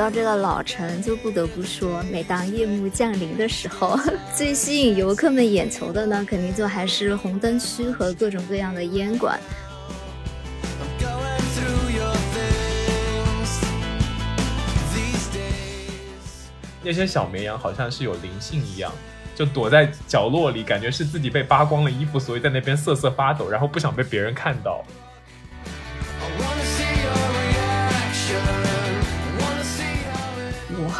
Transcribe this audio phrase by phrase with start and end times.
[0.00, 4.00] 到这个老城，就不得不说，每当夜幕降临的时候，
[4.34, 9.38] 最吸引游客们眼球的呢，肯定就还是红灯区和各种各样的烟馆。
[16.82, 18.90] 那些小绵羊好像是有灵性一样，
[19.34, 24.82] 就躲在角落里，感觉是自己被扒光了衣服，所以在那边瑟瑟发抖，然后不想被别人看到。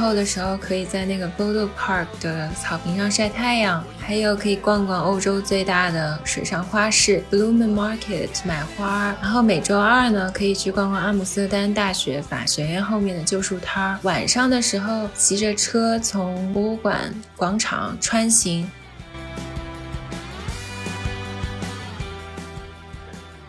[0.00, 9.14] 后的时候，可以在那个 Bodo Park 的草坪上晒太阳，还有可以逛逛欧洲最大的水上花市 Blooming Market 买花。
[9.20, 13.98] 然后每周二呢，可以去逛逛阿姆斯特丹大学法学院后面的旧书摊儿。
[14.02, 18.66] 晚上的时候，骑着车从博物馆广场穿行。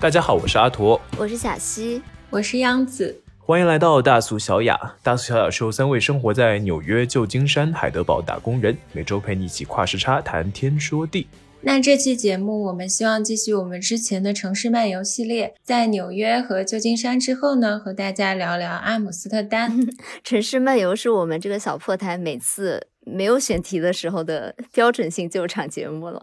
[0.02, 3.22] 大家好，我是阿图，我是小溪，我是央子。
[3.44, 4.96] 欢迎来到大苏小雅。
[5.02, 11.28] 大苏小雅是由三位生活在纽约、旧金山、海德堡打工人，每周陪你一起跨时差谈天说地。
[11.62, 19.80] 那这期节目，我们希望继续我们之前的城市漫游系列，在纽约和旧金山之后呢，和大家聊聊阿姆斯特丹。
[20.24, 26.22] 城市漫游是我们这个小破台每次没有选题的时候的标准性救场节目了。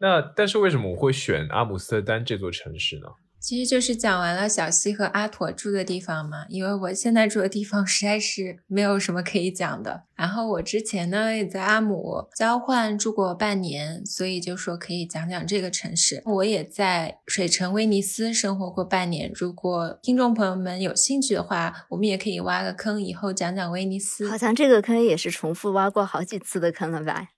[0.00, 3.08] 那但是为什么我会选阿姆斯特丹这座城市呢？
[3.48, 10.02] 其实就是讲完了小西和阿妥住的地方嘛，因为我现在住的地方实在是没有什么可以讲的。
[10.14, 16.22] 然后我之前呢也在阿姆交换住过半年，所以就说可以讲讲这个城市。
[16.26, 24.28] 我也在水城威尼斯生活过半年，如果听众朋友们有兴趣的话，我们也可以挖个坑，以后讲讲威尼斯。
[24.28, 27.28] 好像这个坑也是重复挖过好几次的坑了吧？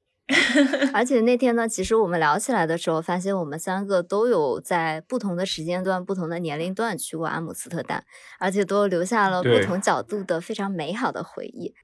[0.92, 8.04] 而且那天呢，其实我们聊起来的时候，发现我们三个都有在不同的时间段、不同的年龄段去过阿姆斯特丹，
[8.38, 11.74] 而且都留下了不同角度的非常美好的回忆。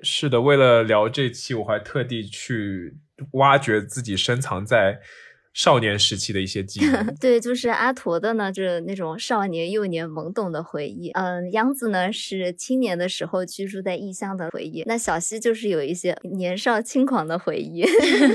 [0.00, 2.96] 是的，为了聊这期，我还特地去
[3.32, 5.00] 挖掘自己深藏在。
[5.54, 6.84] 少年时期的一些记忆，
[7.20, 11.10] 对，就是阿驼的呢，就是那种少年幼年懵懂的回忆。
[11.12, 14.82] 嗯，央子呢是青年的时候居住在异乡的回忆。
[14.86, 17.84] 那小溪就是有一些年少轻狂的回忆。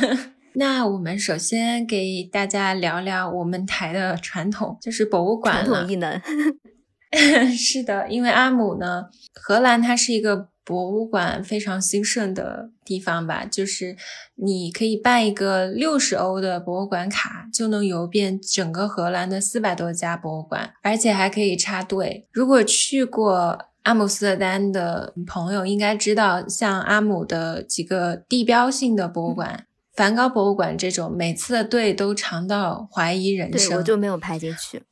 [0.55, 5.65] 那我们首先给大家聊聊我们台的传统，就是博物馆。
[5.65, 6.19] 传统异能。
[7.53, 10.47] 是的，因为阿姆呢，荷兰它是一个。
[10.69, 13.97] 博物馆非常兴盛的地方吧，就是
[14.35, 22.27] 你可以办一个六十欧的博物馆卡，就能游遍整个荷兰的四百多家博物馆，而且还可以插队。
[22.31, 29.65] 如果去过阿姆斯特丹的朋友应该知道，像阿姆的几个地标性的博物馆，
[29.95, 33.69] 梵高博物馆这种，每次的队都长到怀疑人生。
[33.69, 34.83] 对，我就没有排进去。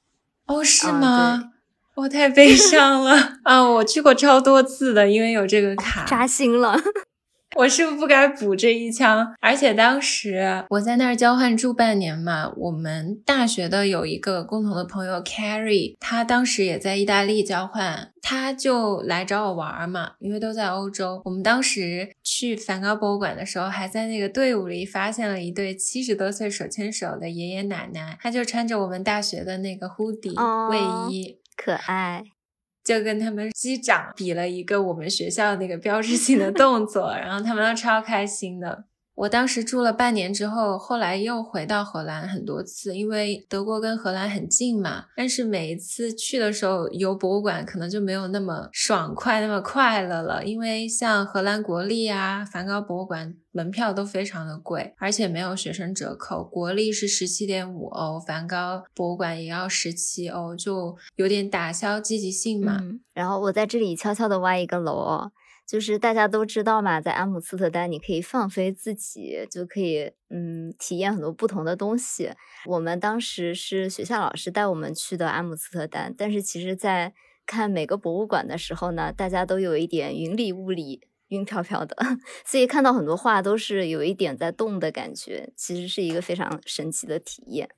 [0.47, 1.51] 哦，是吗？
[1.97, 3.67] 我太悲伤了 啊！
[3.67, 6.77] 我去过超多次的，因为有这个卡，扎心了。
[7.55, 9.33] 我是不是不该补这一枪？
[9.39, 21.21] 而且当时我在那儿交换住半年嘛，我们大学的有一个共同的朋友 Carrie，他当时也在意大利交换，他就来找我玩嘛，因为都在欧洲。
[21.25, 30.35] 我们当时去梵高博物馆的时候，还在那个队伍里发现了一对七十多岁手牵手的爷爷奶奶，他就穿着我们大学的那个 hoodie
[30.69, 30.77] 卫
[31.11, 31.36] 衣。
[31.57, 32.23] 可爱，
[32.83, 38.85] 就跟他们击掌比了一个我们学校那个标志性的动作，然后他们都超开心的。
[39.17, 45.05] 我当时住了半年之后，后来又回到荷兰很多次，因为德国跟荷兰很近嘛。
[45.15, 56.43] 但是每一次去的时候游博物馆可能就没有那么爽快、那么快乐了，因为像荷兰国立啊、梵高博物馆门票都非常的贵，而且没有学生折扣。
[56.43, 62.79] 国立是十七点五欧，梵高博物馆也要十七欧，就有点打消积极性嘛。
[63.15, 65.31] 然后我在这里悄悄的挖一个楼哦。
[65.67, 72.31] 就是大家都知道嘛，在阿姆斯特丹，你可以放飞自己，就可以嗯体验很多不同的东西。
[72.65, 77.13] 我们当时是学校老师带我们去的阿姆斯特丹，但是其实，在
[77.45, 81.97] 看每个博物馆的时候呢，大家都有一点云里雾里、晕飘飘的，
[82.45, 87.69] 所以看到很多画都是有一点在动的感觉，其实是一个非常神奇的体验。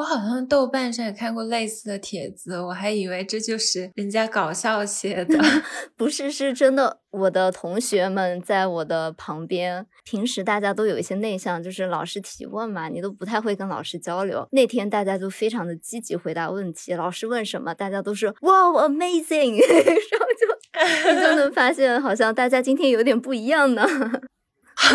[0.00, 5.38] 我好像豆瓣上也看过类似的帖子，我还以为这就是人家搞笑写的，
[5.94, 7.00] 不是，是真的。
[7.10, 14.48] 我的同学们在我的旁边，平时大家都有一些内向，就是老师提问嘛，你都不太会跟老师交流。
[14.52, 23.86] 那天大家都非常的积极回答问题，老师问什么，大家都是哇，amazing， 然后就 你就能发现，好像大家今天有点不一样呢。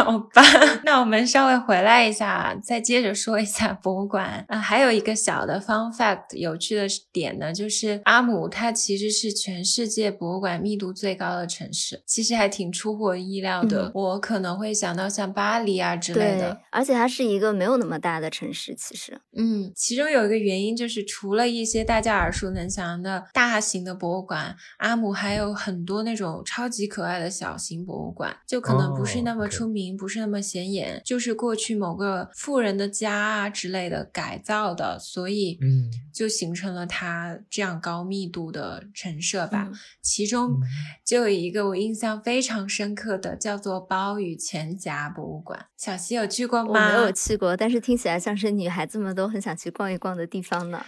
[0.03, 0.42] 好吧，
[0.83, 4.44] 那我们稍微回来一下，再接着说一下 博物馆。
[4.50, 13.92] 啊，还有一个小的 fun fact，有趣的点呢，就是阿姆它其实是全世界博物馆密度最高的城市，其实还挺出乎我意料的。
[13.94, 18.75] 我可能会想到像巴黎啊之类的，而且它是一个没有那么大的城市。
[18.75, 29.84] 其实，嗯，其中有一个原因就是，除了一些大家耳熟能详的大型的博物馆，阿姆还有很多那种超级可爱的小型博物馆，就可能不是那么出名。
[29.85, 39.69] 名不是那么显眼，就是过去某个富人的家啊之类的改造的，所以嗯，就形成了它这样高密度的陈设吧。
[40.01, 40.59] 其中
[41.05, 45.67] 就有一个我印象非常深刻的，叫做包与钱夹博物馆。
[45.77, 46.69] 小溪有去过吗？
[46.69, 50.83] 我没有去过，但是听起来像是女孩子们都很想去逛一逛的地方呢。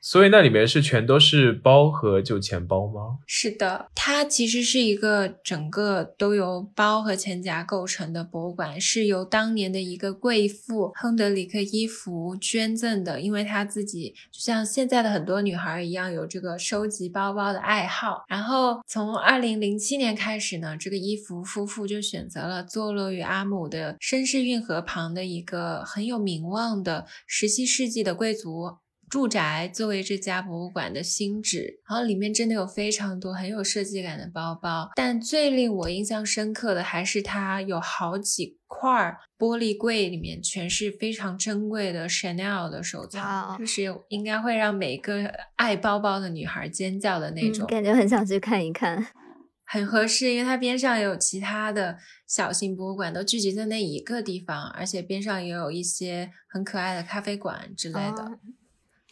[0.00, 3.18] 所以那里面是全都是包和旧钱包吗？
[3.26, 18.24] 是的，它其实是一个整个都由包和钱夹构成的博物馆，是由当年的一个贵妇亨德里克伊芙捐赠的，因为她自己就像现在的很多女孩一样，有这个收集包包的爱好。
[18.28, 28.76] 然后从二零零七年开始呢，这个伊芙夫妇就选择了坐落于阿姆的绅士运河旁的一个很有名望的十七世纪的贵族。
[29.08, 49.06] 住宅作为这家博物馆的新址，然后里面真的有非常多很有设计感的包包，但最令我印象深刻的还是它有好几块玻璃柜，里面全是非常珍贵的 Chanel 的手藏，就是应该会让每个爱包包的女孩尖叫的那种，感觉很想去看一看，
[49.64, 58.38] 很合适，因为它边上有其他的小型博物馆都聚集在那一个地方，而且边上也有一些很可爱的咖啡馆之类的。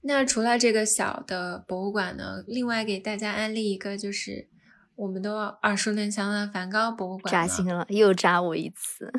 [0.06, 2.44] 那除了这个小的博物馆呢？
[2.46, 4.48] 另外给大家安利一个，就是
[4.96, 7.32] 我们都耳熟能详的梵高博物馆。
[7.32, 9.10] 扎心了，又扎我一次。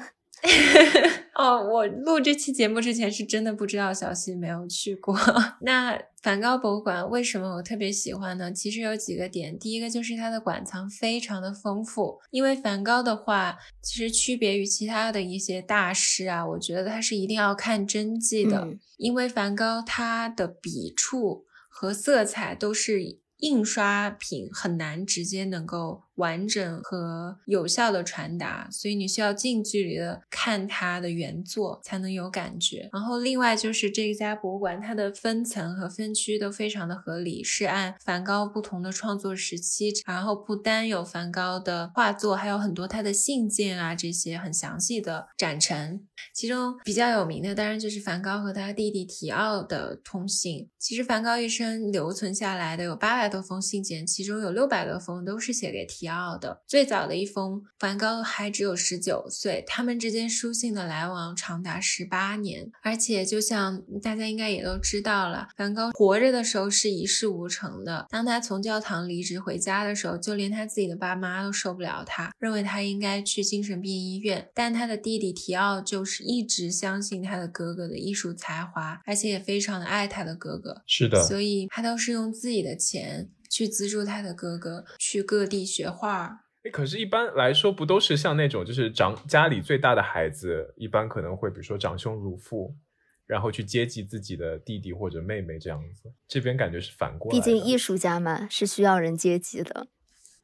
[1.36, 5.18] 哦，我录这期节目之前是真的不知道小溪没有去过。
[5.62, 8.52] 那梵高博物馆为什么我特别喜欢呢？
[8.52, 12.22] 其实有几个点，第一个就是它的馆藏非常的丰富。
[12.32, 18.68] 因为梵高的话，其实区别于其他的一些大师啊，我觉得他是一定要看真迹的。
[18.98, 26.05] 因为梵高他的笔触和色彩都是印刷品，很难直接能够。
[26.16, 32.90] 完整和有效的传达，所以你需要近距离的看它的原作才能有感觉。
[32.94, 46.08] 然后另外就是这一家博物馆，它的分层和分区都非常的合理，是按梵高不同的创作时期，然后不单有梵高的画作，还有很多他的信件啊这些很详细的展陈。
[46.34, 50.70] 其中比较有名的当然就是梵高和他弟弟提奥的通信。
[50.80, 56.05] 其实梵高一生留存下来的有八百多封信件，其中有六百多封都是写给提。
[56.08, 56.62] 奥的。
[56.68, 83.30] 最早的一封，梵高还只有十九岁，他们之间书信的来往长达十八年，而且就像大家应该也都知道了，梵高活着的时候是一事无成的，当他从教堂离职回家的时候，就连他自己的爸妈都受不了他，认为他应该去精神病医院，但他的弟弟提奥就是一直相信他的哥哥的艺术才华，而且也非常的爱他的哥哥，是的，所以他都是用自己的钱。
[83.56, 86.42] 去资助他的哥哥去各地学画。
[86.64, 92.76] 哎，可是，一般来说，不都是像那种，就是长家里最大的孩子，一般可能会，比如说长兄如父，
[93.26, 96.12] 然后去接济自己的弟弟或者妹妹这样子。
[96.28, 97.40] 这边感觉是反过来。
[97.40, 99.88] 毕竟艺术家嘛，是需要人接济的。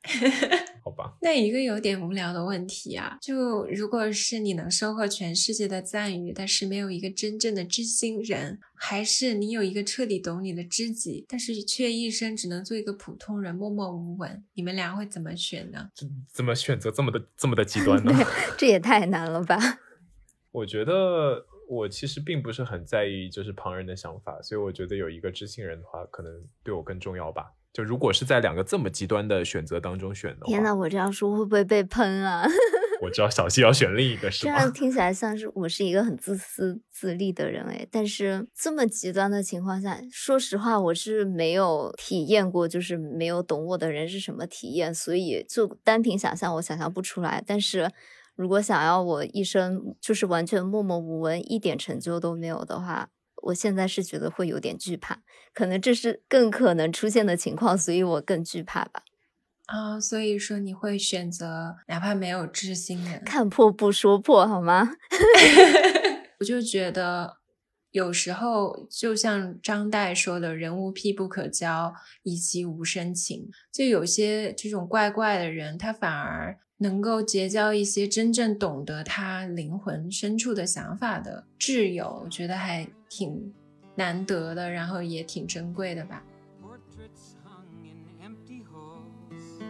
[0.84, 15.90] 好吧，那一个有点无聊的问题啊，就如果是你能收获全世界的赞誉，但是没有一个真正的知心人，还是你有一个彻底懂你的知己，但是却一生只能做一个普通人，默默无闻，你们俩会怎么选呢？
[16.32, 18.12] 怎么选择这么的这么的极端呢？
[18.58, 19.58] 这也太难了吧！
[20.52, 27.54] 我觉得我其实并不是很在意就是旁人的想法，所以我觉得有一个知心人的话，可能对我更重要吧。
[27.74, 32.46] 就如果是在两个这么极端的选择当中选的话，天呐，我这样说会不会被喷啊？
[33.02, 34.54] 我知道小溪要选另一个，是吗？
[34.54, 37.88] 这样听起来像是我是一个很自私自利的人哎。
[37.90, 47.44] 但是这么极端的情况下，说实话，我是没有体验过，就是没有懂我的人是什么体验，所以就单凭想象，我想象不出来。
[47.48, 47.90] 但是
[48.36, 53.10] 如果想要我一生就是完全默默无闻，一点成就都没有的话。
[53.42, 55.22] 我现在是觉得会有点惧怕，
[55.54, 59.04] 可能这是更可能出现的情况，所以我更惧怕吧。
[59.66, 64.92] 啊，所以说你会选择哪怕没有知心人，看破不说破，好吗？
[66.40, 67.38] 我就觉得
[67.92, 71.94] 有时候就像张岱说的“人无癖不可交，
[72.24, 76.60] 以其无深情”，就有些这种怪怪的人，他反而。
[76.82, 83.53] 能够结交一些真正懂得他灵魂深处的想法的挚友，我觉得还挺
[83.95, 86.23] 难得的，然后也挺珍贵的吧。
[86.63, 89.61] Portraits hung in empty halls,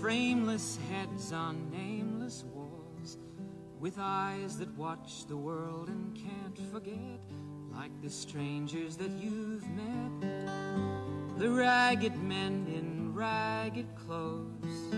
[0.00, 3.18] frameless heads on nameless walls,
[3.80, 7.20] with eyes that watch the world and can't forget,
[7.72, 10.20] like the strangers that you've met,
[11.38, 14.94] the ragged men in ragged clothes,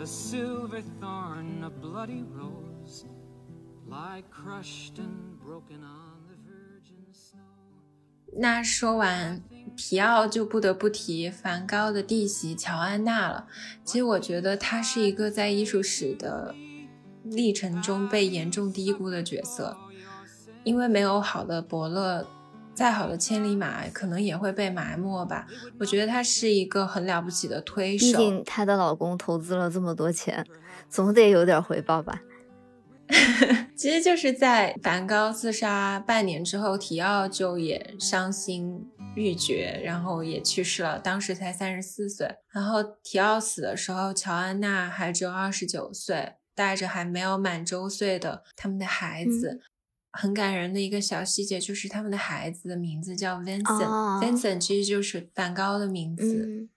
[0.00, 3.04] a silver thorn, a bloody rose,
[3.86, 6.03] lie crushed and broken on the virgin snow.
[8.37, 9.41] 那说完
[9.75, 13.47] 皮奥，就不得不提梵高的弟媳乔安娜了。
[13.83, 16.53] 其实我觉得她是一个在艺术史的
[17.23, 19.77] 历程中被严重低估的角色，
[20.63, 22.27] 因为没有好的伯乐，
[22.73, 25.47] 再好的千里马可能也会被埋没吧。
[25.79, 28.05] 我觉得她是一个很了不起的推手。
[28.05, 30.45] 毕竟她的老公投资了这么多钱，
[30.89, 32.21] 总得有点回报吧。
[33.75, 42.27] 其实就是在梵高自杀半年之后，提奥就也伤心欲绝，然后也去世了，当时才三十四岁。
[42.51, 49.61] 然后提奥死的时候，乔安娜还只有二十九岁，带着还没有满周岁的他们的孩子。
[50.11, 56.45] 很感人的一个小细节就是他们的孩子的名字叫 Vincent，Vincent、哦其实就是梵高的名字。
[56.45, 56.69] 嗯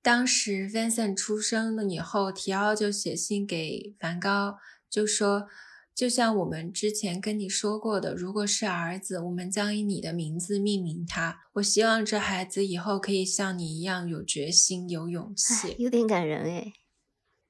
[0.00, 4.56] 当时 Vincent 出生了以后，提奥就写信给梵高，
[4.90, 5.48] 就说
[5.94, 11.40] ：“就像我们之前跟你说过的，如果是儿子，我们将以你的名字命名他。
[11.54, 16.72] 我希望这孩子以后可以像你一样有决心、有勇气。”有点感人哎。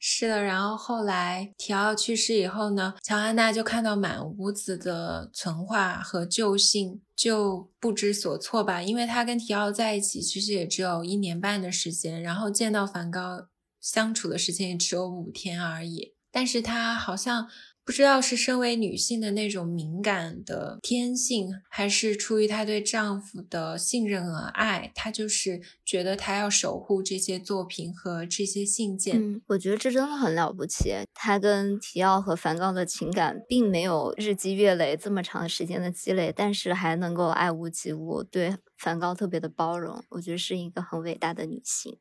[0.01, 8.81] 是的，然后后来提奥去世以后呢，乔安娜就看到满屋子的存画和旧信，就不知所措吧。
[8.81, 13.49] 因为她跟提奥在一起其实也只有一年半的时间，然后见到梵高
[13.81, 16.15] 相处的时间也只有五天而已。
[16.31, 17.49] 但是她好像
[17.85, 29.17] 不知道是身为女性的那种敏感的天性，还是出于她对丈夫的信任和爱，她就是觉得她要守护这些作品和这些信件。
[29.19, 30.93] 嗯，我觉得这真的很了不起。
[31.15, 41.97] 她跟提奥和梵高的情感并没有日积月累这么长时间的积累，但是还能够爱屋及乌，对梵高特别的包容，我觉得是一个很伟大的女性。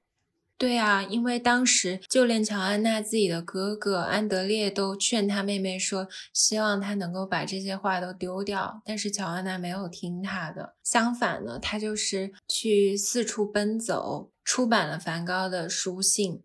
[0.59, 10.73] 对啊，因为当时就连乔安娜自己的哥哥安德烈都劝他妹妹说，希望她能够把这些话都丢掉，但是乔安娜没有听她的。
[10.83, 16.41] 相反呢，她就是去四处奔走，出版了梵高的书信。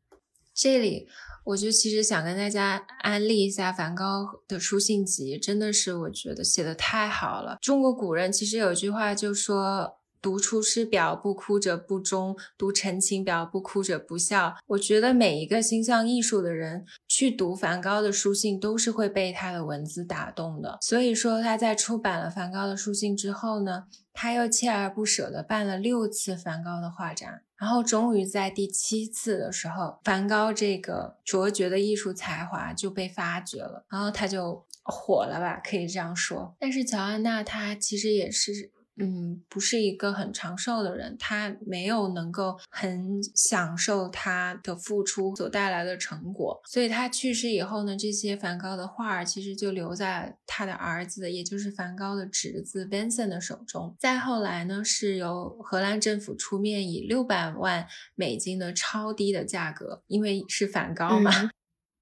[0.53, 1.09] 这里
[1.45, 7.57] 我就其实想跟大家安利一下梵高的书信集，真的是我觉得写的太好了。
[7.63, 9.97] 中国古人其实有句话就说。
[10.23, 14.55] 读出师表不哭者不忠，读陈情表不哭者不孝。
[14.69, 20.79] 我觉得每一个心向艺术的人去读梵高的书信，都是会被他的文字打动的。
[20.81, 36.55] 所以说他在出版了梵高的书信之后呢，他又锲而不舍地办了六次梵高的画展，然后终于在第七次的时候，梵高这个卓绝的艺术才华就被发掘了，然后他就火了吧，可以这样说。
[36.61, 38.71] 但是乔安娜她其实也是。
[38.97, 53.97] 嗯，不是一个很长寿的人，他没有能够很享受他的付出所带来的成果，所以他去世以后呢，这些梵高的画儿其实就留在他的儿子，也就是梵高的侄子 Vincent 的手中。
[53.99, 61.51] 再后来呢，是由荷兰政府出面以六百万美金的超低的价格，因为是梵高嘛。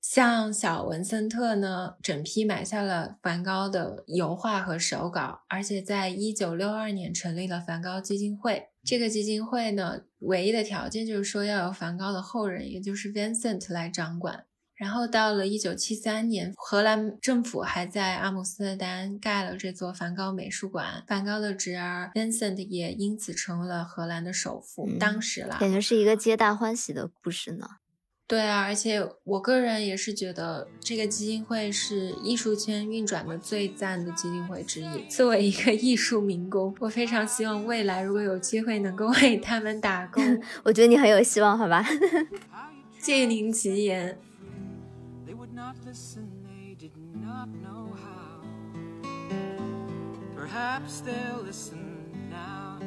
[0.00, 8.68] 像小文森特呢，整批买下了梵高的油画和手稿，而且在一九六二年成立了梵高基金会。
[8.82, 14.46] 这个基金会呢，唯一的条件就是说要由梵高的后人，也就是 Vincent 来掌管。
[14.74, 24.88] 然后到了一九七三年，荷兰政府还在阿姆斯特丹盖了这座梵高美术馆，梵高的侄儿 Vincent 也因此成为了荷兰的首富。
[24.88, 27.68] 嗯当时啦，感觉是一个皆大欢喜的故事呢。
[28.30, 35.04] 对啊，而且我个人也是觉得这个基金会是艺术圈运转的最赞的基金会之一。
[35.08, 40.22] 作为一个艺术民工，我非常希望未来如果有机会能够为他们打工。
[40.62, 41.84] 我觉得你很有希望，好吧？
[43.00, 44.16] 借您吉言。
[45.26, 48.44] They would not listen, they did not know how.
[50.36, 51.80] Perhaps they'll listen
[52.30, 52.78] now,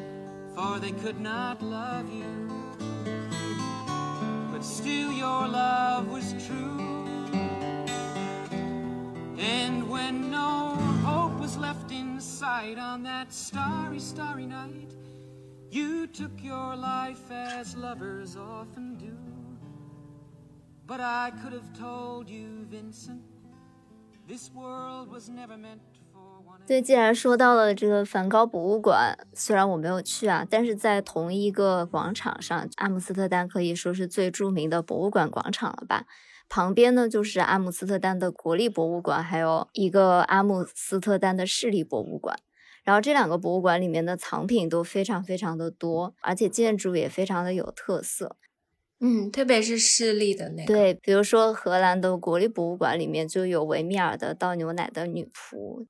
[0.55, 2.52] for they could not love you.
[4.63, 6.79] Still, your love was true.
[9.37, 14.95] And when no hope was left in sight on that starry, starry night,
[15.69, 19.17] you took your life as lovers often do.
[20.87, 23.21] But I could have told you, Vincent,
[24.27, 25.92] this world was never meant.
[26.65, 36.05] 对，既然说到了这个梵高博物馆，虽然我没有去啊，但是在同一个广场上，阿姆斯特丹可以说是最著名的博物馆广场了吧？
[36.47, 42.39] 旁边呢就是阿姆斯特丹的国立博物馆，还有一个阿姆斯特丹的市立博物馆。
[42.83, 48.37] 然后这两个博物馆里面的藏品都非常非常的多，而且建筑也非常的有特色。
[48.99, 55.85] 嗯，特别是市立的那个，对，比如说荷兰的国立博物馆里面就有维米尔的倒牛奶的女仆，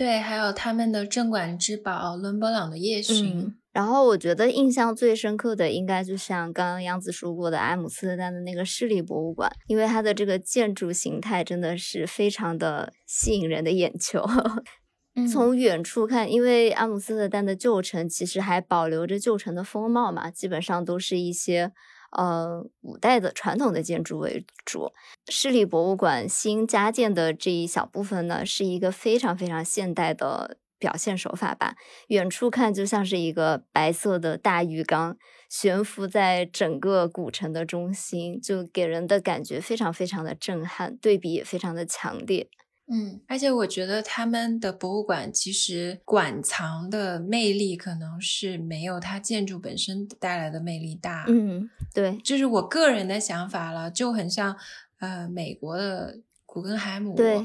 [0.00, 3.38] 对，还有他们的镇馆之宝伦勃朗的夜巡。
[3.38, 14.24] 嗯，然后我觉得印象最深刻的应该就像刚刚杨子说过的阿姆斯特丹的那个市立博物馆，因为它的这个建筑形态真的是非常的吸引人的眼球。
[15.16, 21.72] 嗯从远处看，因为阿姆斯特丹的旧城其实还保留着旧城的风貌嘛，基本上都是一些
[22.10, 24.92] 呃古代的传统的建筑为主。
[25.28, 31.76] 市立博物馆新加建的这一小部分呢，是一个非常非常现代的表现手法吧。
[32.08, 35.16] 远处看就像是一个白色的大浴缸
[35.48, 42.48] 悬浮在整个古城的中心，就给人的感觉非常非常的震撼，对比也非常的强烈。
[42.92, 54.56] 嗯，而且我觉得他们的博物馆其实馆藏的魅力可能是没有它建筑本身带来的魅力大。，嗯，对，就是我个人的想法了，就很像
[54.98, 57.14] 呃美国的古根海姆。
[57.14, 57.40] 对，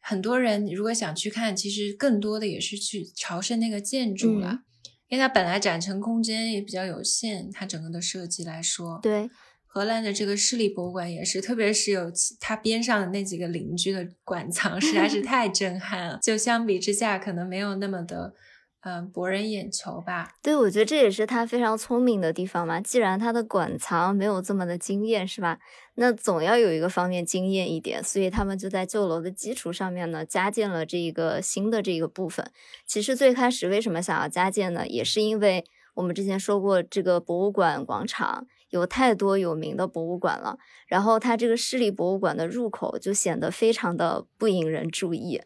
[0.00, 4.62] 很多人如果想去看，其实更多的也是去朝圣那个建筑了，嗯
[5.08, 9.00] 因为它本来展陈空间也比较有限，它整个的设计来说。
[9.02, 9.28] 对，
[9.72, 16.18] 荷兰的这个市立博物馆也是，特别是有其它边上的那几个邻居的馆藏， 实在是太震撼了。
[16.20, 18.34] 就相比之下，可能没有那么的，
[18.80, 20.32] 嗯、博人眼球吧。
[20.42, 22.80] 对，我觉得这也是他非常聪明的地方嘛。
[22.80, 25.60] 既然他的馆藏没有这么的惊艳，是吧？
[25.94, 32.50] 那总要有一个方面惊艳一点，所以他们就在旧楼的基础上面呢，加建了这一个新的这个部分。
[32.84, 34.84] 其实最开始为什么想要加建呢？
[34.88, 35.64] 也是因为
[35.94, 45.40] 我们之前说过，这个博物馆广场有太多有名的博物馆了，然后它这个市立博物馆的入口就显得非常的不引人注意，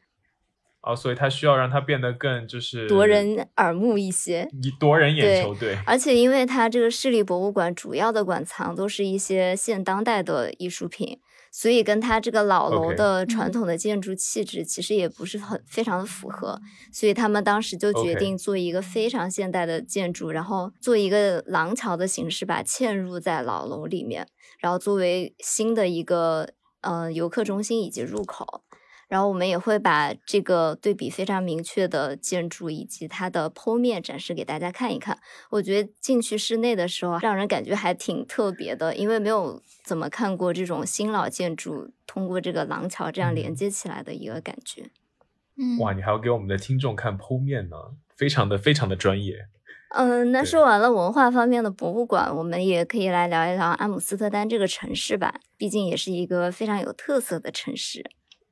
[0.81, 4.49] 啊，所以它需要让它变得更就是夺人耳目一些。
[4.63, 11.19] 以夺人眼球，对，而且，因为它这个市立博物馆主要的馆藏都是一些现当代的艺术品，
[11.57, 16.61] 所以跟它这个老楼的传嗯统的建筑气质其实也不是很非常的符合。
[16.93, 24.27] 所以他们当时就决定做一个非常现代的建筑，然后做一个廊桥的形式吧，嵌入在老楼里面，
[24.59, 26.49] 然后作为新的一个
[26.81, 28.64] 呃游客中心以及入口。
[29.15, 35.17] 然后我们也会把这个对比非常明确的建筑以及它的剖面展示给大家看一看。
[35.51, 44.91] 我觉得进去室内的时候，让人感觉还挺特别的，因为没有怎么看过这种新老建筑通过这个廊桥这样连嗯接起来的一个感觉。
[45.57, 47.77] 嗯，哇，你还要给我们的听众看剖面呢，
[48.17, 49.47] 非常的非常的专业。
[49.91, 58.05] 嗯，那说完了文化方面的博物馆，我们也可以来聊一聊阿姆斯特丹这个城市吧，毕竟也是一个非常有特色的城市。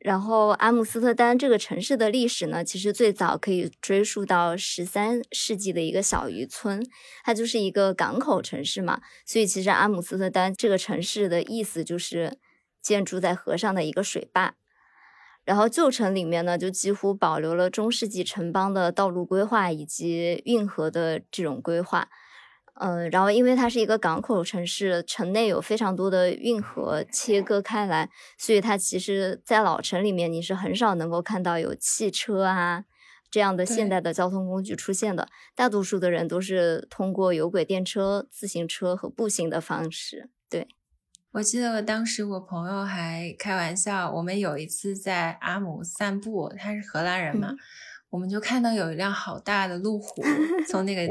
[0.05, 6.85] 然后，阿姆斯特丹这个城市的历史呢，其实最早可以追溯到十三世纪的一个小渔村，
[7.23, 12.37] 它就是一个港口城市嘛，所以其实阿姆斯特丹这个城市的意思就是
[12.83, 14.57] 建筑在河上的一个水坝。
[15.45, 22.09] 然后旧城里面呢，就几乎保留了中世纪城邦的道路规划以及运河的这种规划。
[22.83, 32.85] 嗯，然后因为它是一个港口城市，城内有非常多的运河切割开来，所以它其实，在老城里面你是很少能够看到有汽车啊
[33.31, 35.29] 这样的现代的交通工具出现的。
[35.55, 40.29] 大多数的人都是通过有轨电车、自行车和步行的方式。
[40.51, 40.67] 对，
[41.31, 47.59] 我记得当时我朋友还开玩笑，我们有一次在阿姆散步，他是荷兰人嘛，嗯
[48.11, 50.23] 我们就看到有一辆好大的路虎
[50.69, 51.09] 从那个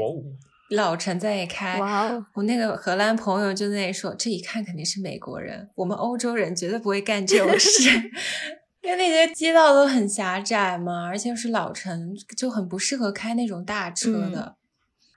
[0.72, 1.78] 老城在那开。
[1.78, 7.90] 哇哦，我那个荷兰朋友就在那里说，这一看肯定是美国人，我们欧洲人绝对不会干这种事
[8.82, 14.56] 因为那些街道都很狭窄嘛，而且又是老城，就很不适合开那种大车的。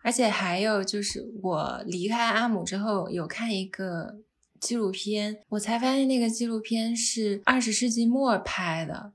[0.04, 4.18] 而且还有就是，我离开阿姆之后，有看一个
[4.60, 9.13] 纪录片，我才发现那个纪录片是二十世纪末拍的，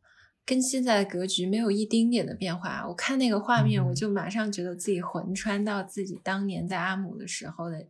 [0.50, 2.84] 跟现在的格局没有一丁点的变化。
[2.88, 7.86] 我看那个画面，嗯我就马上觉得自己魂穿到自己当年在阿姆的时候的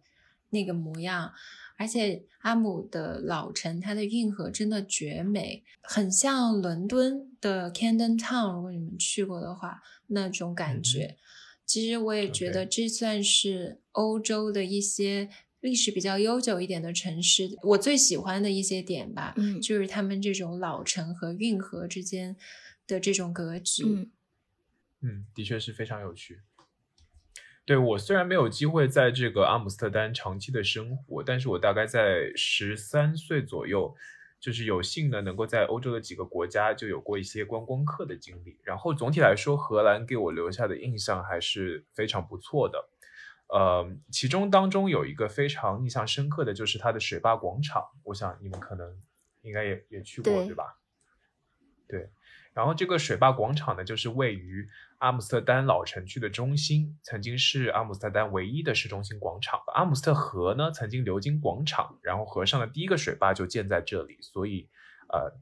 [0.50, 1.32] 那个模样。
[1.78, 8.52] 而且阿姆的老城，它的运河真的绝美，很像伦敦的 Camden Town。
[8.56, 11.16] 如果你们去过的话，那种感觉。
[11.64, 22.36] 其实我也觉得这算是欧洲的一些历史比较悠久一点的城市，我最喜欢的一些点吧，嗯就是他们这种老城和运河之间
[22.86, 23.84] 的这种格局。
[23.86, 24.10] 嗯
[25.02, 26.40] 嗯，的确是非常有趣。
[27.64, 33.94] 对我虽然没有机会在这个阿姆斯特丹长期的生活，但是我大概在十三岁左右，
[34.40, 38.58] 就是有幸呢能够在欧洲的几个国家就有过一些观光客的经历。
[38.64, 42.88] 然后总体来说，荷兰给我留下的印象还是非常不错的。
[43.52, 48.96] 呃，其中当中有一个非常印象深刻的就是它的水坝广场，我想你们可能
[49.42, 50.78] 应该也也去过，对对吧？
[51.88, 52.10] 对，
[52.52, 59.60] 然后这个水坝广场呢，就是位于阿姆斯特丹老城区的中心，曾经是阿姆斯特丹唯一的市中心广场。
[59.74, 64.68] 阿姆斯特河呢曾经流经广场，然后河上的第一个水坝就建在这里，所以
[65.08, 65.32] 呃，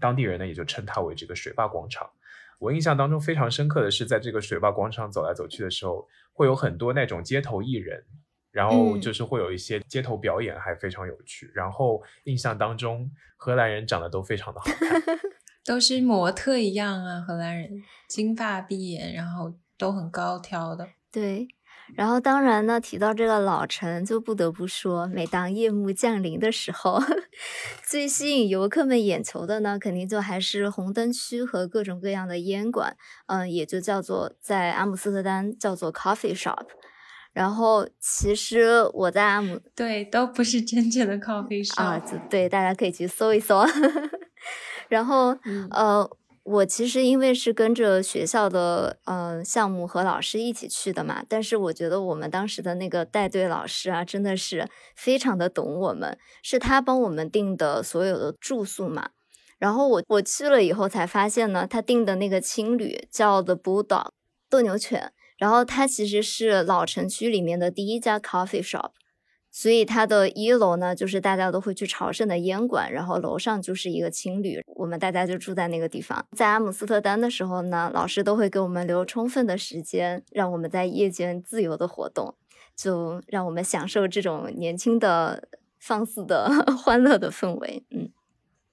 [0.00, 2.10] 当地人呢也就称它为这个水坝广场。
[2.58, 8.04] 我印象当中非常深刻的是，在这个水坝广场走来走去的时候，会有很多那种街头艺人，
[8.50, 11.50] 然后嗯就是会有一些街头表演，还非常有趣。
[11.54, 15.02] 然后印象当中，荷兰人长得都非常的好看。
[15.64, 17.70] 都是模特一样啊，荷兰人
[18.08, 20.88] 金发碧眼，然后都很高挑的。
[21.10, 21.48] 对。
[21.94, 26.98] 然后当然呢，提到这个老城，就不得不说，每当夜幕降临的时候，
[27.86, 36.66] 最吸引游客们眼球的呢，肯定就还是红灯区和各种各样的烟馆，嗯，也就叫做在阿姆斯特丹叫做 coffee shop。
[37.32, 41.82] 然后其实我在阿姆对，都不是真正的 coffee shop。
[41.82, 43.64] 啊，就对，大家可以去搜一搜。
[44.88, 46.08] 然后嗯呃，
[46.44, 59.08] 我其实因为是跟着学校的呃项目和老师一起去的嘛，但是我觉得我们当时的那个带队老师啊，真的是非常的懂我们，是他帮我们订的所有的住宿嘛。
[59.58, 64.08] 然后我我去了以后才发现呢，他订的那个青旅叫 The Bulldog
[64.50, 68.90] 斗牛犬，然后它其实是老城区里面的第一家 coffee shop。
[69.56, 76.26] 所以它的一楼呢，就是大家都会去朝圣的烟馆，然后楼上就是一个青旅，我们大家就住在那个地方。
[76.32, 82.34] 在阿姆斯特丹的时候呢，老师都会给我们留充分的时间，让我们在夜间自由的活动，
[82.74, 85.46] 就让我们享受这种年轻的、
[85.78, 87.84] 放肆的、 欢乐的氛围。
[87.90, 88.10] 嗯，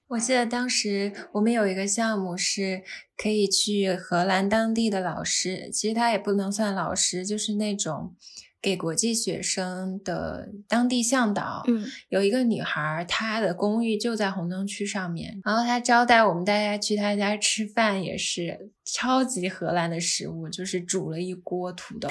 [0.08, 2.82] 我记得当时我们有一个项目是
[3.16, 8.16] 可以去荷兰当地的老师，其实他也不能算老师，就是那种
[8.62, 11.64] 给国际学生的当地向导。
[11.66, 22.08] 嗯，有一个女孩儿，她的公寓就在红灯区上面，然后她招待我们大家去她家吃饭，也是超级荷兰的食物，就是煮了一锅土豆。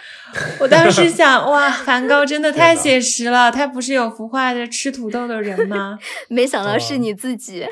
[0.60, 5.98] 我当时想，哇，梵高真的太写实了，他不是有幅画的吃土豆的人 吗？
[6.28, 7.66] 没想到是你自己。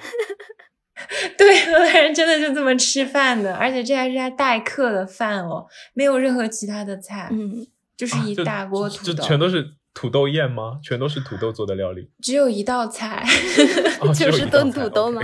[1.37, 10.79] 对，荷兰人真的就这么吃饭的，而且这还是他待客的饭哦，没有任何其他的菜，嗯，就是一大锅就就土豆，全都是土豆宴吗？
[10.83, 12.11] 全都是土豆做的料理？
[12.23, 13.25] 只有一道菜
[14.15, 15.21] 就是炖土豆吗？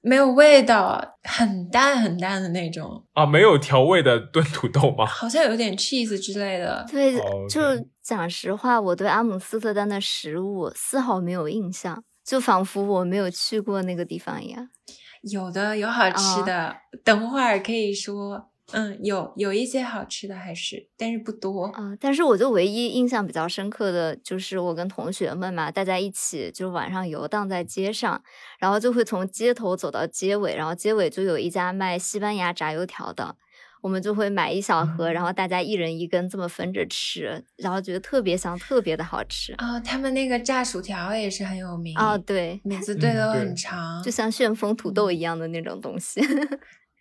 [0.00, 5.04] 没有味道，很淡很淡的那种，啊，没有调味的炖土豆吗？
[5.08, 6.84] 好像有点 cheese 之类的。
[6.90, 7.60] 对，哦就
[8.02, 14.68] 讲实话，我对阿姆斯特丹的食物丝毫没有印象，就仿佛我没有去过那个地方一样。
[15.22, 21.66] 有的有好吃的，等会儿可以说，嗯，有有一些好吃的还是，但是不多。
[21.66, 28.22] 啊、但是我就唯一印象比较深刻的就是我跟同学们嘛，大家一起就晚上游荡在街上，
[28.58, 33.36] 然后就会从街头走到街尾，然后街尾就有一家卖西班牙炸油条的，
[33.80, 39.52] 我们就会买一小盒，然后大家一人一根这么分着吃，然后觉得特别香，特别的好吃。
[39.54, 46.20] 啊、他们那个炸薯条也是很有名啊、对，名字对都很长，就像旋风土豆一样的那种东西。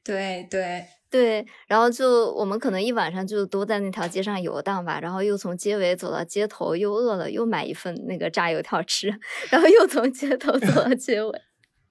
[0.04, 9.14] 对 对，对，然后就我们可能一晚上就都在那条街上游荡吧，然后又从街尾走到街头，又饿了，又买一份那个炸油条吃，
[9.52, 11.42] 然后又从街头走到 街尾。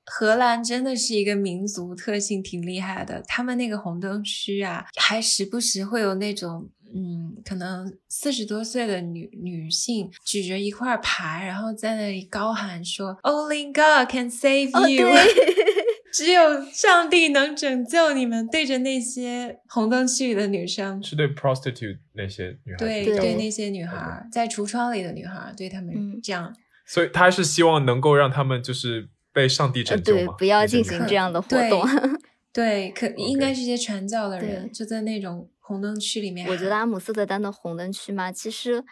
[0.04, 6.68] 荷兰真的是一个民族特性挺厉害的，他们那个红灯区啊，还时不时会有那种。
[6.94, 15.06] 嗯，可能四十多岁的女女性举着一块牌，然后在那里高喊说：“Only God can save 哦，you。
[15.06, 15.14] 对，
[16.12, 26.54] 只有上帝能拯救你们。”对着那些红灯区里的女生，是对 prostitute 那些女孩对对那些女孩儿，在橱窗里的女孩，对她们嗯这样。
[26.84, 31.82] 所以他是希望能够让他们就是被上帝呃拯救吗？，对不要进行这样的 活动。
[32.52, 36.46] 对，可应该是一些传教的人，就在那种红灯区里面。
[36.48, 38.84] 我觉得阿姆斯特丹的红灯区嘛，其实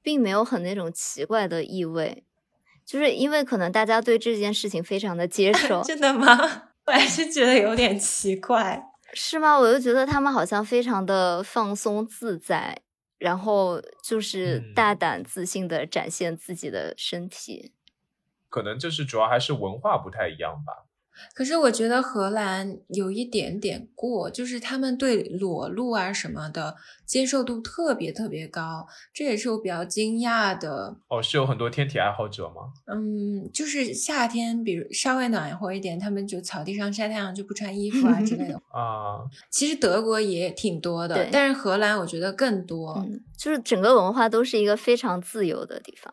[0.00, 2.24] 并没有很那种奇怪的意味，
[2.92, 6.36] 就是因为可能大家对这件事情非常的接 受，真的吗？
[6.84, 8.84] 我还是觉得有点奇怪。
[9.14, 9.58] 是吗？
[9.58, 12.78] 我又觉得他们好像非常的放松自在，
[13.18, 17.72] 然后就是嗯大胆自信的展现自己的身体。
[18.50, 20.84] 可能就是主要还是文化不太一样吧。
[21.34, 30.96] 可是我觉得荷兰有一点点过，就是他们对裸露啊什么的接受度特别特别高，这也是我比较惊讶的。
[31.08, 32.72] 哦，是有很多天体爱好者吗？
[32.86, 38.54] 嗯，就是夏天，比如稍微暖和一点，他们就草地上晒太阳就不穿衣服啊之类的。
[38.72, 39.20] 啊，
[39.50, 42.94] 其实德国也挺多的，但是荷兰我觉得更多。
[42.96, 46.12] 嗯，就是整个文化都是一个非常自由的地方。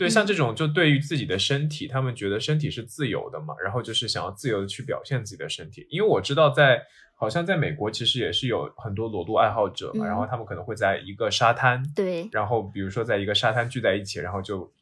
[0.00, 5.86] 对，嗯像这种就对于自己的身体，他们觉得身体是自由的嘛，然后就是想要自由的去表现自己的身体。
[5.90, 6.82] 因为我知道在
[7.14, 14.72] 好像在美国其实也是有很多裸露爱好者嘛，嗯然后他们可能会在一个沙滩，对，然后比如说在一个沙滩聚在一起，然后就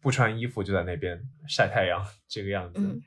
[0.00, 2.80] 不穿衣服就在那边晒太阳这个样子。
[2.80, 3.02] 嗯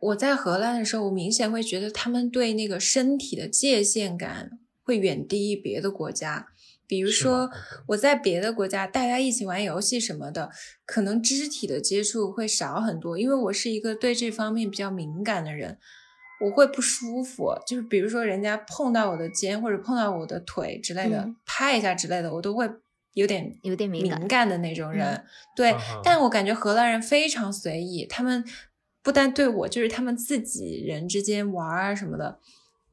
[0.00, 6.46] 我在荷兰的时候，我明显会觉得他们对那个身体的界限感会远低于别的国家。
[6.88, 7.50] 比如说
[7.88, 10.50] 我在别的国家，大家一起玩游戏什么的，
[10.86, 15.78] 可能肢体的接触会少很多，因为我是一个对这方面比较敏感的人，
[16.40, 17.54] 我会不舒服。
[17.66, 22.66] 就是比如说人家碰到我的肩或者碰到我的腿之类的，嗯拍一下之类的，我都会
[23.12, 25.22] 有点有点敏感的那种人。
[25.54, 28.42] 对，嗯但我感觉荷兰人非常随意，他们
[29.02, 32.38] 不但对我，就是他们自己人之间玩啊什么的，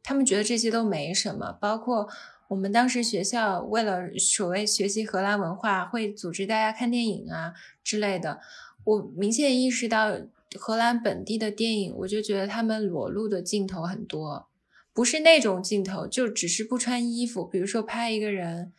[0.04, 1.54] 他们觉得这些都没什么。
[1.62, 2.10] 包括
[2.48, 7.54] 我们当时学校为了所谓学习荷兰文化，会组织大家看电影啊
[7.84, 8.40] 之类的。
[8.84, 10.16] 我明显意识到
[10.60, 14.48] 荷兰本地的电影，我就觉得他们裸露的镜头很多，
[14.94, 18.72] 不是那种镜头，就只是不穿衣服，比如说拍一个人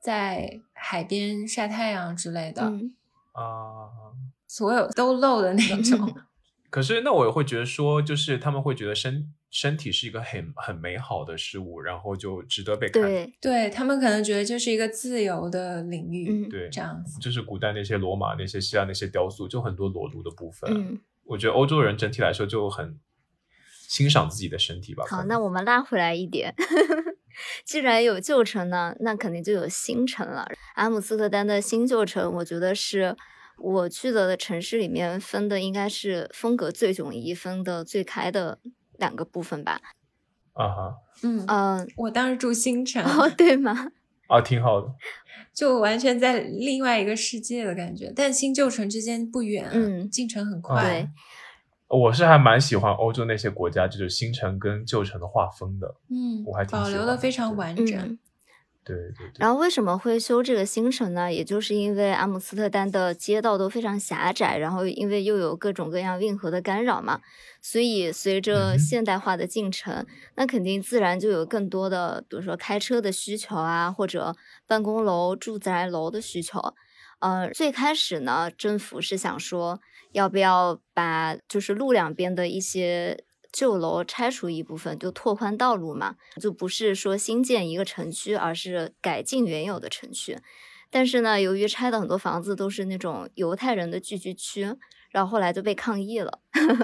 [0.00, 2.62] 在海边晒太阳之类的。
[2.64, 2.94] 嗯，
[3.32, 3.88] 啊。
[4.46, 6.14] 所有都露的那种。
[6.74, 13.00] 可是那我也会觉得说，就是他们会觉得身身体是一个很很美好的事物，然后就值得被看。
[13.00, 17.20] 对，对他们可能觉得就是一个自由的领域，嗯对这样子。
[17.20, 20.68] 就是古代那些罗马那些希腊那些雕塑，就很多裸露的部分。
[20.74, 22.98] 嗯，我觉得欧洲人整体来说就很
[23.86, 25.04] 欣赏自己的身体吧。
[25.08, 26.52] 好，那我们拉回来一点。
[27.64, 30.44] 既然有旧城呢，那肯定就有新城了。
[30.74, 33.14] 阿姆斯特丹的新旧城，我觉得是
[33.58, 38.58] 我去的城市里面分的应该是风格最迥异、分的最开的
[38.98, 39.80] 两个部分吧。
[40.52, 43.90] 啊哈嗯，嗯、我当时住新城，哦，对吗？
[44.28, 44.88] 啊，挺好的。
[45.52, 48.12] 就完全在另外一个世界的感觉。
[48.14, 51.08] 但新旧城之间不远啊，嗯进城很对快。
[51.88, 55.94] 我是还蛮喜欢欧洲那些国家，就是新城跟旧城的划分的。
[56.10, 57.96] 嗯，我还挺保喜欢的留的非常完整。
[57.98, 58.18] 嗯。
[58.84, 59.32] 对对对。
[59.38, 61.32] 然后为什么会修这个新城呢？
[61.32, 67.20] 也就是因为阿姆斯特丹的街道都非常狭窄，然后因为又有各种各样运河的干扰嘛，
[67.62, 76.60] 所以随嗯着现代化的进程，那肯定自然就有更多的，比如说开车的需求啊，或者办公楼、住宅楼的需求。
[77.20, 79.80] 呃，最开始呢，政府是想说，
[80.12, 90.36] 要不要把就是路两边的一些旧楼拆除一部分，就拓宽道路嘛，就不是说新建一个城区，而是改进原有的城区。
[90.90, 94.74] 但是呢，由于拆的很多房子都是那种犹太人的聚居区，
[95.10, 96.40] 然后后来就被抗议了，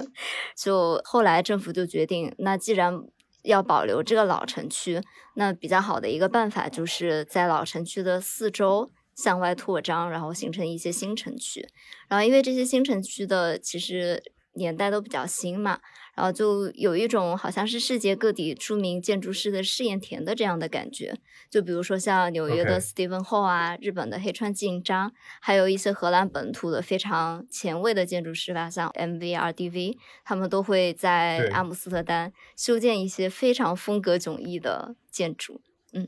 [0.55, 3.03] 就后来政府就决定，那既然
[3.43, 5.01] 要保留这个老城区，
[5.35, 11.67] 那比较好的一个办法就是在老城区的四周向外扩张，然后形成一些新城区。
[12.07, 15.79] 然后因为这些新城区的其实年代都比较新嘛，
[16.21, 21.17] 然后就有一种好像是世界各地著名建筑师的试验田的这样的感觉。
[21.49, 35.59] 就比如说像纽约的 Steven Ho 啊日本的黑川纪章，还有一些荷兰本土的非常前卫的建筑师吧，像 MVRDV，他们都会在阿姆斯特丹修建一些非常风格迥异的建筑。
[35.91, 36.07] 嗯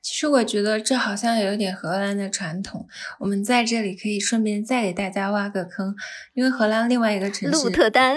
[0.00, 2.86] 其实我觉得这好像有点荷兰的传统。
[3.18, 5.94] 我们在这里可以顺便再给大家挖个坑，
[6.32, 8.16] 因为荷兰另外一个城市鹿市特丹，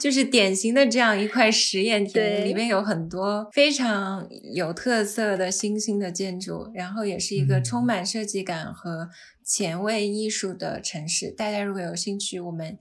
[0.00, 9.08] 就是典型的这样一块实验田，里面有很多非常有特色的新兴的建筑，然后也是一个嗯充满设计感和
[9.44, 11.30] 前卫艺术的城市。
[11.30, 12.78] 大家如果有兴趣，我们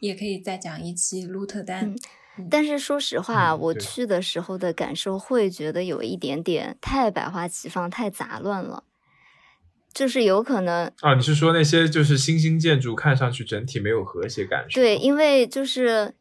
[0.00, 1.90] 也可以再讲一期鹿特丹。
[1.90, 1.96] 嗯
[2.50, 8.84] 但是说实话，我去的时候的感受会觉得有一点点太百花齐放、太杂乱了，
[9.92, 14.64] 就是有可能啊，你是说那些就是新兴建筑看上去整体没有和谐感？
[14.70, 16.14] 是对，因为就是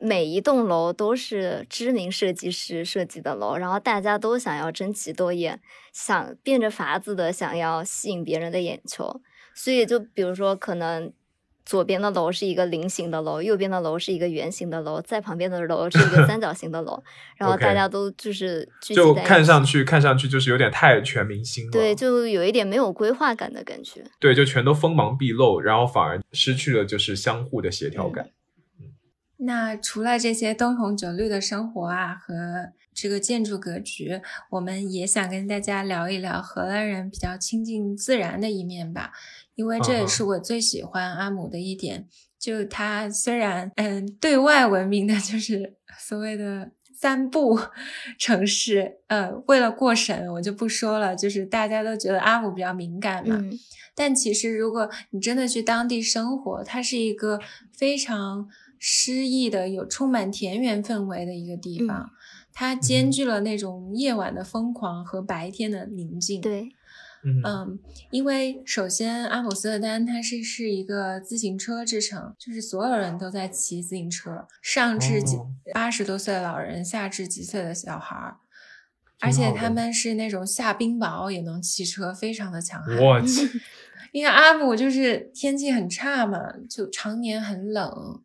[0.00, 5.60] 每一栋楼都是知名设计师设计的楼，然后大家都想要争奇斗艳，
[5.92, 9.20] 想变着法子的想要吸引别人的眼球，
[9.54, 11.10] 所以就比如说可能
[11.64, 17.02] 左边的楼是一个菱形的楼，右边的楼是一个圆形的楼，在旁边的楼是一个三角形的楼，
[17.38, 21.72] 然后大家都就是就看上去看上去就是有点太全明星了。
[21.72, 24.04] 对，就有一点没有规划感的感觉。
[24.20, 28.28] 对，就全都锋芒毕露，然后反而失去了就是相互的协调感。
[29.38, 34.20] 那除了这些灯红酒绿的生活啊和这个建筑格局，
[34.50, 39.12] 我们也想跟大家聊一聊荷兰人比较亲近自然的一面吧，
[39.54, 42.08] 因为这也是我最喜欢阿姆的一点。
[42.38, 47.58] 就他虽然嗯对外闻名的就是所谓的三不
[48.18, 53.52] 城市，呃，为了过审我就不说了，就是大家都觉得阿姆比较敏感嘛，嗯，
[53.94, 57.38] 但其实，如果你真的去当地生活，它是一个
[57.76, 62.10] 非常诗意的、有充满田园氛围的一个地方。
[62.52, 66.70] 它兼具了那种夜晚的疯狂和白天的宁静。，对，
[67.22, 67.78] 嗯嗯，
[68.10, 75.22] 因为首先阿姆斯特丹它是是一个自行车之城，就是所有人都在骑自行车，上至
[75.74, 78.36] 八十多岁的老人，下至几岁的小孩儿。
[79.20, 82.96] 而且他们是那种下冰雹也能骑车，非常的强悍。
[82.96, 83.60] 我 去，
[84.12, 86.38] 因为阿姆就是天气很差嘛，
[86.70, 88.22] 就常年很冷，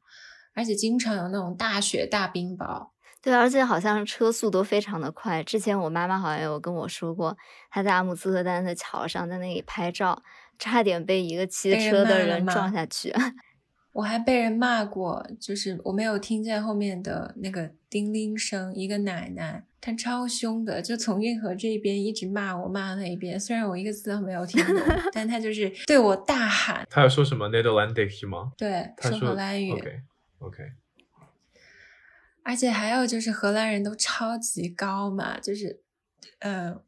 [0.62, 2.90] 而且经常有那种大雪大冰雹。
[3.20, 5.44] 对，而且好像车速都非常的快。
[5.44, 7.36] 之前我妈妈好像有跟我说过，
[7.70, 10.22] 她在阿姆斯特丹的桥上在那里拍照，
[10.58, 13.14] 差点被一个骑车的人撞下去。
[13.94, 23.40] 我还被人骂过，就是我没有听见后面的那个叮铃声，一个奶奶，她超凶的，就从运河这边一直骂我，骂那一边。
[23.40, 24.82] 虽然我一个字都没有听懂，
[25.14, 28.54] 但她就是对我大喊，她有说什么 Netherlandic 吗？
[28.58, 29.76] 对，说荷兰语。
[30.42, 30.64] OK，
[32.44, 35.84] 而且还有就是荷兰人都超级高嘛，就是，
[36.40, 36.82] 呃，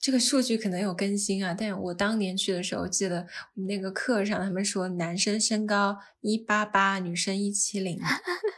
[0.00, 8.00] 这个数据可能有更新啊，但我当年去的时候，记得我们那个课上他们说男生身高一八八，女生一七零，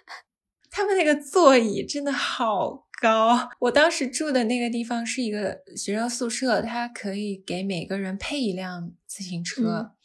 [0.70, 3.50] 他们那个座椅真的好高。
[3.58, 9.92] 我当时住的那个地方是一个学生宿舍，它可以给每个人配一辆自行车。
[9.92, 9.97] 嗯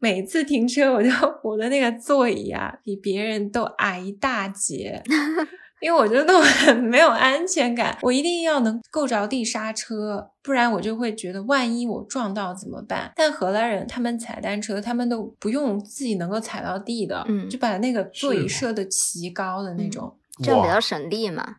[0.00, 1.08] 每次停车，我就
[1.42, 5.02] 我的那个座椅啊，比别人都矮一大截，
[5.80, 13.12] 因为我觉得我很没有安全感，我一定要能够着地刹车，不然我就会觉得万一我撞到怎么办？
[13.14, 20.16] 但荷兰人他们踩单车，他们都不用自己能够踩到地的，嗯就把那个座椅设的奇高的那嗯种。
[20.42, 21.56] 这样比较省力嘛。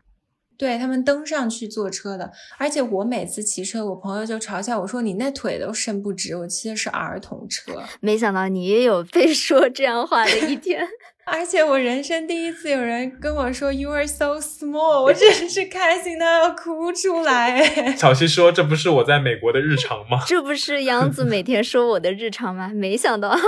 [0.58, 10.86] 对他们登上去坐车的，而且我每次骑车，我朋友就嘲笑我说：“你那腿都伸不直。”我骑的是儿童车，没想到你也有被说这样话的一天。
[11.30, 17.60] 而且我人生第一次有人跟我说 “You are so small”，我真是开心的要哭出来。
[17.60, 22.72] 哎 小西说：“这不是我在美国的日常吗 这不是杨子每天说我的日常吗？
[22.74, 23.38] 没想到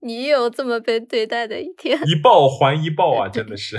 [0.00, 3.76] 你也有这么被对待的一天？”，一报还一报啊，真的是。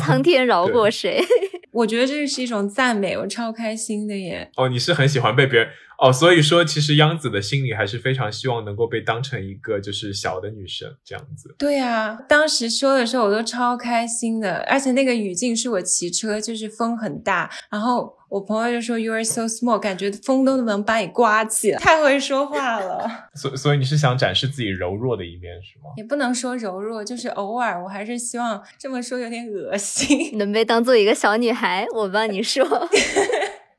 [0.00, 1.22] 苍天饶过谁？
[1.72, 4.50] 我觉得这是一种赞美，我超开心的耶。
[4.56, 11.54] 哦，你是很喜欢被别人哦，所以说其实央子的心里还是非常希望能够被当成一个就是小的女生这样子。
[11.58, 23.10] 对啊，当时说的时候我都超开心的，而且那个语境是我骑车，就是风很大，然后我朋友就说 “You are so small”，感觉风都能把你刮起来，太会说话了。
[23.34, 25.90] 所所以你是想展示自己柔弱的一面是吗？
[25.96, 30.30] 也不能说柔弱，就是偶尔，我还是希望这么说有点恶心。
[30.38, 32.64] 能被当做一个小女孩，我帮你说。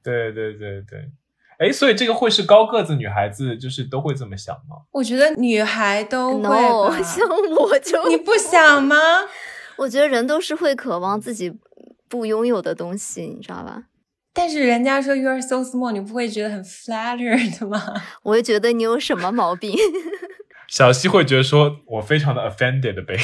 [0.04, 1.10] 对对对对。
[1.60, 4.78] 哎，所以这个会是高个子女孩子就是都会这么想吗？
[4.92, 8.98] 我觉得女孩都会 no，像我就你不想吗？
[9.78, 11.54] 我觉得人都是会渴望自己
[12.10, 13.84] 不拥有的东西，你知道吧？
[14.34, 17.82] 但是人家说 “You are so small”，你不会觉得很 flattered 吗？
[18.24, 19.76] 我会觉得你有什么毛病。
[20.70, 23.18] 小西会觉得说我非常的 offended 呗。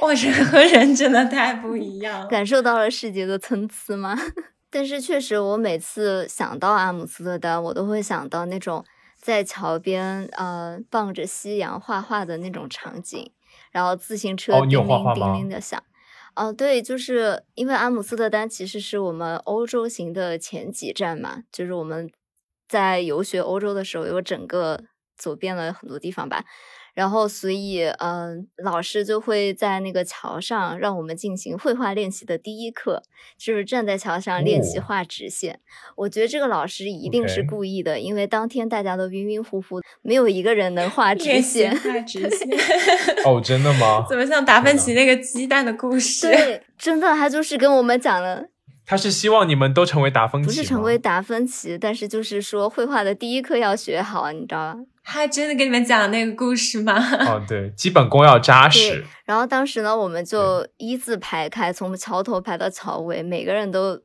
[0.00, 2.26] 哇，人和人真的太不一样了。
[2.28, 4.16] 感受到了世界的参差吗？
[4.70, 8.84] 但是确实，我每次想到阿姆斯特丹，我都会想到那种
[9.20, 13.30] 在桥边呃傍着夕阳画画的那种场景，
[13.70, 15.78] 然后自行车哦你有叮铃叮画画吗铃的响。
[15.78, 15.84] 哦、
[16.36, 22.10] 哦对，就是因为阿姆斯特丹其实是我们欧洲行的前几站嘛，就是我们
[22.68, 24.82] 在游学欧洲的时候，有整个
[25.16, 26.44] 走遍了很多地方吧。
[26.94, 33.02] 然后，所以，嗯、老师就会在那个桥上让我们进行绘画练习的第一课，
[33.36, 35.58] 就是站在桥上练习哦画直线。
[35.96, 41.76] 我觉得这个老师一定是故意的，因为当天大家都晕晕乎乎，没有一个人能画 直线。
[41.76, 42.48] 画直线，
[43.26, 44.06] 哦，真的吗？
[44.08, 46.28] 怎么像达芬奇那个鸡蛋的故事？
[46.28, 48.46] 对，真的，他就是跟我们讲了，
[48.86, 50.46] 他是希望你们都成为达芬奇？
[50.46, 54.76] 不是成为达芬奇，但是就是说绘画的第一课要学好，你知道吧？
[55.04, 56.94] 他真的给你们讲那个故事吗？
[57.26, 64.00] 哦，对，基本功要扎实。，然后当时呢，我们就一字排开，从桥头排到桥尾，每个人都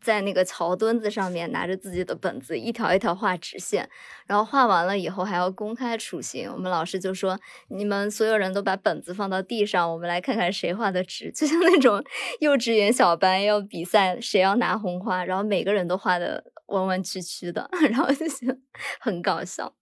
[0.00, 3.86] 在那个桥墩子上面拿着自己的本子，一条一条画直线。
[4.26, 7.38] 然后画完了以后还要公开处刑，我们老师就说
[7.68, 12.02] ：“你们所有人都把本子放到地上，我们来看看谁画的直。”就像那种
[12.40, 18.56] 幼稚园小班要比赛谁要拿红花，然后每个人都画的弯弯曲曲的， 然后就觉得
[19.00, 19.74] 很搞笑。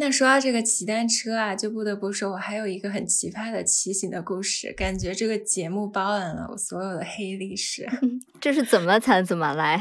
[0.00, 7.86] 那说到这个骑单车啊，就不得不说，我还有一个很奇葩的骑行的故事，感觉这个节目包揽了我所有的黑历史。
[8.40, 9.78] 这是怎么惨怎么来。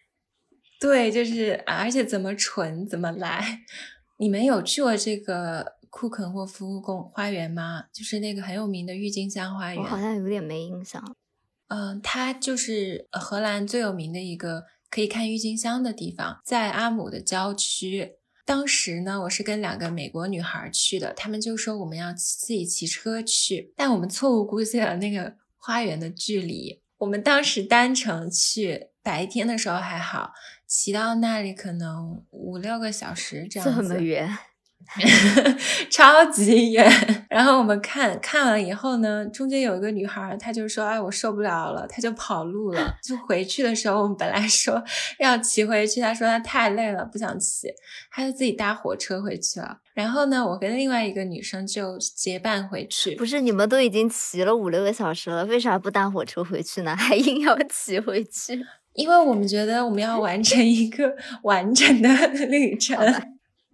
[0.80, 3.60] 对，就是啊而且怎么蠢怎么来。
[4.16, 7.84] 你们有去过这个库肯霍夫公花园吗？
[7.92, 9.82] 就是那个很有名的郁金香花园。
[9.82, 11.14] 我好像有点没印象。
[11.68, 18.12] 嗯，它就是呃荷兰最有名的一个可以看郁金香的地方，在阿姆的郊区。
[18.44, 26.82] 当时呢，我是跟两个美国女孩去的，她们就说我们要自己骑车去，但我们错误估计了那个花园的距离。
[26.98, 30.32] 我们当时单程去，白天的时候还好，
[30.66, 33.94] 骑到那里可能五六个小时这样这子。
[33.94, 34.38] 么远，
[35.90, 36.90] 超级远。
[37.28, 42.94] 然后我们看看完以后呢，中间有一个女孩，她就说：“哎，我受不了了。”她就跑路了。
[43.02, 44.82] 就回去的时候，我们本来说
[45.18, 47.68] 要骑回去，她说她太累了，不想骑，
[48.10, 49.78] 她就自己搭火车回去了。
[49.94, 53.14] 然后呢，我跟另外一个女生就结伴回去。
[53.16, 56.96] 不是你们都已经骑了五六个小时了，为啥不搭火车回去呢？
[56.96, 58.64] 还硬要骑回去？
[58.94, 61.12] 因为我们觉得我们要完成一个
[61.42, 62.08] 完整的
[62.46, 62.96] 旅程。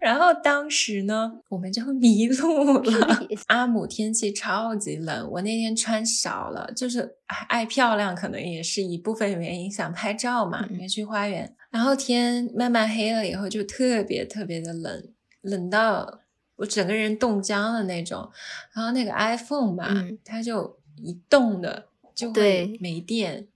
[0.01, 3.27] 然后当时呢，我们就迷路了。
[3.47, 11.55] 阿姆天气超级冷，我那天穿少了，就是爱漂亮，可能也是一部分原因，想拍照嘛，嗯也去花园。
[11.69, 15.03] 然后天慢慢黑了以后，就特别特别的冷，
[15.41, 16.21] 冷到
[16.55, 18.27] 我整个人冻僵的那种。
[18.73, 21.85] 然后那个 iPhone 吧，嗯它就一动的
[22.15, 23.47] 就会没电，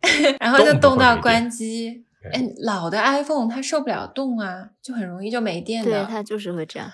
[0.40, 2.06] 然后就动动到关机。
[2.22, 6.22] 对哎，老的 iPhone 它受不了动啊，就很容易就没电了对，它。
[6.22, 6.90] 就是会这样。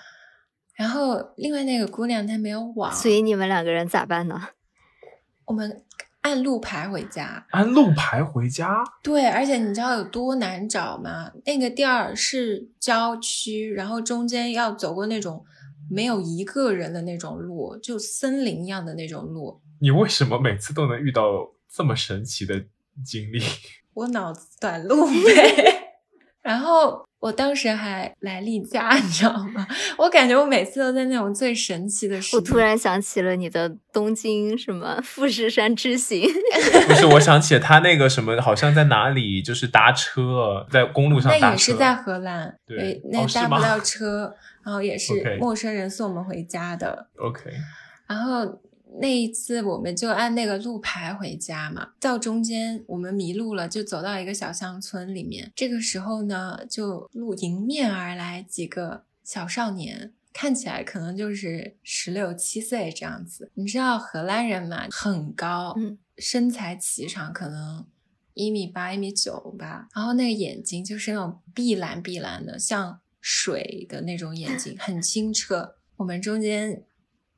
[0.75, 4.49] 然后另外那个姑娘她没有网，所以你们两个人咋办呢？
[5.45, 5.83] 我们
[6.21, 7.45] 按路牌回家。
[7.51, 11.31] 按路牌回家，对，而且你知道有多难找吗？
[11.45, 15.43] 那个地儿是郊区，然后中间要走过那种
[15.89, 19.61] 没有一个人的那种路，就森林一样的那种路。
[19.79, 21.23] 你为什么每次都能遇到
[21.69, 22.63] 这么神奇的
[23.05, 23.39] 经历？
[23.97, 25.83] 我脑子短路呗。
[26.43, 29.67] 然后我当时还来例假，你知道吗？
[29.97, 32.41] 我感觉我每次都在那种最神奇的时我。
[32.41, 36.21] 突然想起了你的东京什么富士山之行，
[36.87, 41.45] 不是，我想起了他那个什么，好像在哪里，就是搭车，在公路上搭车。
[41.47, 44.33] 那也是在荷兰，对那搭不到车，
[44.63, 47.07] 然后也是陌生人送我们回家的。
[47.17, 47.49] OK，
[48.07, 48.45] 然后
[48.99, 55.51] 那一次我们就按那个路牌回家嘛，到中间我们迷路了，就走到一个小乡村里面。
[55.55, 60.13] 这个时候呢，就路迎面而来几个小少年。
[60.33, 67.83] 看起来可能就是十六七岁这样子，你知道荷兰人嘛，很高，嗯身材颀长，可能
[68.35, 69.87] 一米八、一米九吧。
[69.95, 75.73] 然后那个眼睛就是那种碧蓝碧蓝的，像水的那种眼睛，很清澈。
[75.95, 76.83] 我们中间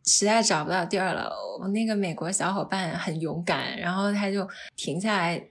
[0.05, 5.41] 实在找不到地儿了，我那个美国小伙伴很勇敢，然后他就停下来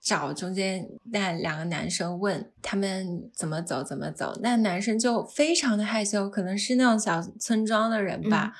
[0.00, 8.52] 找中间那两个男生问他们怎么走怎么走，那男生就非常的害羞，可能是那种小村庄的人吧。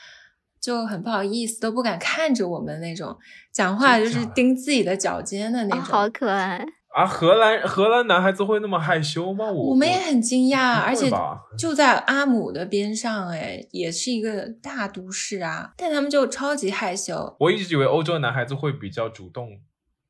[0.61, 3.16] 就很不好意思，都不敢看着我们那种，
[3.53, 5.78] 讲话就是盯自己的脚尖的那种。
[5.78, 6.66] 啊好可爱。
[6.99, 9.44] 啊，荷兰荷兰男孩子会那么害羞吗？
[9.44, 11.09] 我我们也很惊讶，而且
[11.57, 17.36] 就在阿姆的边上，哎，也是一个大都市啊，但他们就超级害羞。
[17.38, 19.61] 我一直以为欧洲的男孩子会比较主动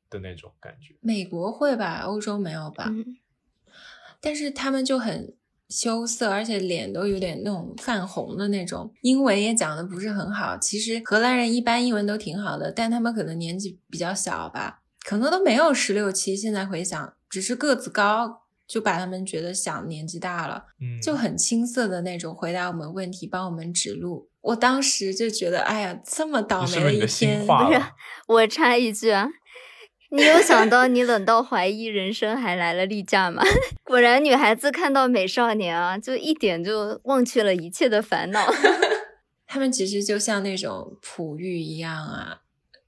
[0.09, 0.95] 的那种感觉。
[1.01, 2.85] 美国会吧，欧洲没有吧？
[2.87, 3.17] 嗯，
[4.19, 5.35] 但是他们就很
[5.69, 10.57] 羞涩，而且脸都有点那种泛红的那种，英文也讲的不是很好。
[10.57, 16.35] 其实荷兰人一般英文都挺好的，但他们可能年纪比较小吧，可能都没有十六七。
[16.35, 20.65] 现在回想，只是个子高，就把他们觉得想，年纪大了。
[20.81, 24.29] 嗯，就很青涩的那种回答我们问题，帮我们指路。
[24.41, 27.81] 我当时就觉得，哎呀，这么倒霉的一天，不是？
[28.27, 29.27] 我插一句啊，
[30.11, 33.43] 你有想到你冷到怀疑人生还来了例假吗？
[33.83, 38.47] 果然，女孩子看到美少年啊，就一点就忘却了一切的烦恼。
[39.45, 42.41] 他们其实就像那种璞玉一样啊，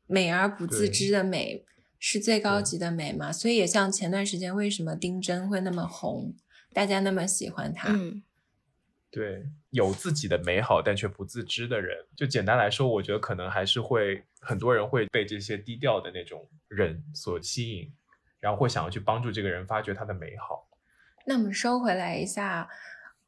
[0.07, 1.65] 美而不自知的美
[2.01, 3.31] 是最高级的美嘛。
[3.31, 6.33] 所以也像前段时间为什么丁真会那么红，
[6.73, 7.89] 大家那么喜欢他。
[7.93, 8.23] 嗯，
[9.11, 17.93] 对，有自己的美好但却不自知的人，就简单来说，我觉得可能还是会很多人会被这些低调的那种人所吸引，
[18.39, 20.67] 然后会想要去帮助这个人发掘他的美好。
[21.25, 22.67] 那我们收回来一下，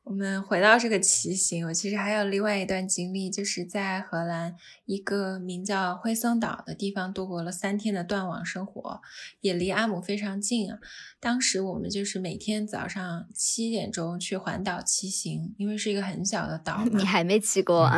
[0.03, 4.53] 我们回到这个骑行，我其实还有另外一段经历，就是在荷兰
[4.85, 9.01] 一个名叫灰森岛的地方度过了三天的断网生活，
[9.39, 10.77] 也离阿姆非常近啊。
[11.21, 16.83] 当时我们就是每天早上七点钟去环岛骑行，因为是一个很小的岛。
[16.91, 17.97] 你还没骑过 啊？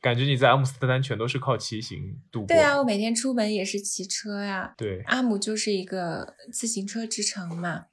[0.00, 2.46] 感觉你在阿姆斯特丹全都是靠骑行度过。
[2.46, 4.72] 对啊，我每天出门也是骑车呀。
[4.78, 7.84] 对，阿姆就是一个自行车之城嘛。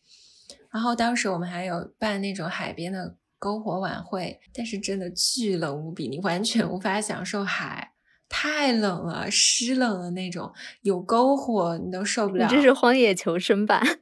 [0.74, 7.94] 然后当时我们还有办那种海边的篝火晚会，但是真的巨冷无比，你完全无法享受海，
[8.28, 10.52] 太冷了，湿冷的那种。
[10.82, 12.48] 有篝火你都受不了。
[12.48, 13.84] 你这是荒野求生吧？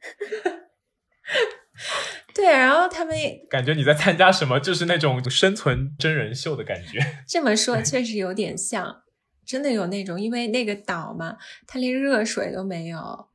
[2.34, 3.14] 对，然后他们
[3.50, 7.00] 感觉你在参加什么，就是那种生存真人秀的感觉。
[7.28, 9.02] 这么说确实有点像，
[9.46, 11.36] 真的有那种，因为那个岛嘛，
[11.68, 13.31] 它连热水都没有。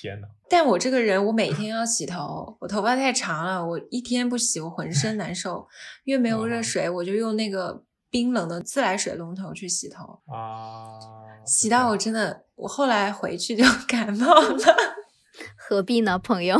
[0.00, 0.26] 天呐！
[0.48, 5.66] 但我这个人，我每天要洗头，我头发太长了，我一天不洗，我浑身难受。
[6.04, 14.76] 因为没有热水，我就用那个冰冷的自来水龙头去洗头啊，洗到我真的，我后来回去就 感冒了。
[15.56, 16.56] 何必呢，朋友？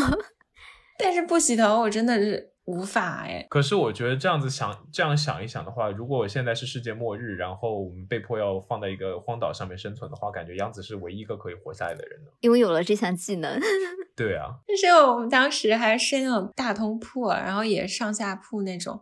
[0.98, 2.52] 但是不洗头，我真的是。
[2.68, 13.58] 无法哎，可是我觉得这样子想，这样想一想的话，如果我现在是世界末日，然后我们被迫要放在一个荒岛上面生存的话，感觉杨子是唯一一个可以活下来的人呢，因为有了这项技能。
[14.14, 19.00] 对啊，但是我们当时还是那种大通铺，然后也上下铺那种，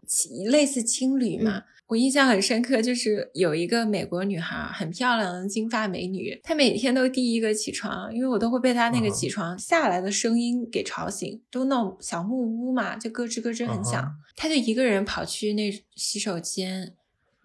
[0.51, 1.62] 类似青旅嘛。
[1.89, 16.95] 我印象很深刻，就是有一个美国女孩，很漂亮的金发美女，她每天都第一个起床，因为我都会被她那个起床下来的声音给吵醒，都那种小木屋嘛，就咯吱咯吱很响，她就一个人跑去那洗手间，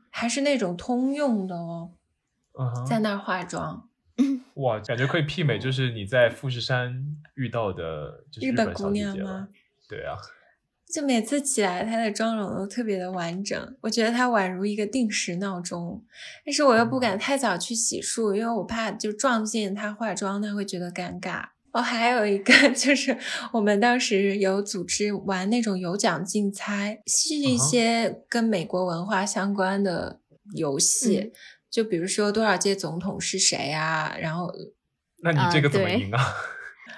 [0.10, 1.92] 还是那种通用的哦，
[2.90, 3.90] 在那儿化妆，
[4.56, 9.50] 哇，感觉可以媲美就是你在富士山遇到的日本姑娘吗？
[9.88, 10.18] 对啊。
[10.94, 16.04] 就每次起来，她的妆容都特别的完整，我觉得她宛如一个定时闹钟。
[16.46, 21.46] 但是我又不敢太早去洗漱，因为我怕就撞见她化妆，她会觉得尴尬。
[21.72, 23.18] 哦，还有一个 就是
[23.54, 30.20] 我们当时有组织玩那种有奖竞猜，是一些跟美国文化相关的
[30.54, 31.32] 游戏，
[31.70, 34.18] 就比如说多少届总统是谁啊？
[34.20, 34.52] 然后，
[35.24, 36.20] 那你这个怎么赢啊？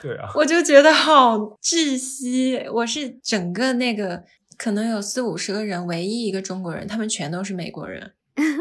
[0.03, 2.57] 对啊，我就觉得好窒息。
[2.73, 4.21] 我是整个那个
[4.57, 8.13] 可能有四五十个人，唯一一个中国人，他们全都是美国人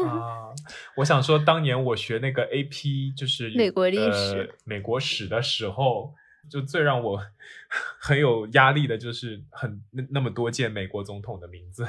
[0.07, 0.55] 啊。
[0.95, 6.13] 我想说，当年我学那个 AP 就是美国历史、美国史的时候，
[6.49, 7.19] 就最让我
[7.99, 11.85] 很有压力的就是很那那么多届美国总统的名字，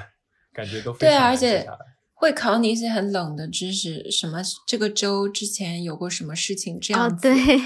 [0.53, 1.65] 感觉都对，啊而且
[2.15, 7.23] 会考你一些很冷的知识，什么这个州之前有过什么事情这样子。
[7.33, 7.61] 对。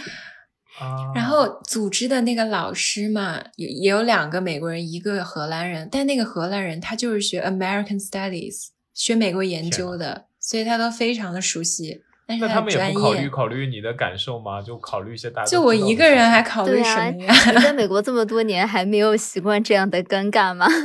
[1.14, 5.88] 然后组织的那个老师嘛，也也有两个美国人，一个荷兰人。
[5.90, 12.02] 但那个荷兰人他就是学 American Studies，学美国研究的，所以他都非常的熟悉。
[12.26, 14.60] 那他们也不考虑考虑你的感受吗？
[14.60, 17.34] 就考虑一些大就我一个人还考虑什么呀？
[17.52, 20.66] 你在美国这么多年还没有习惯这样的尴尬吗？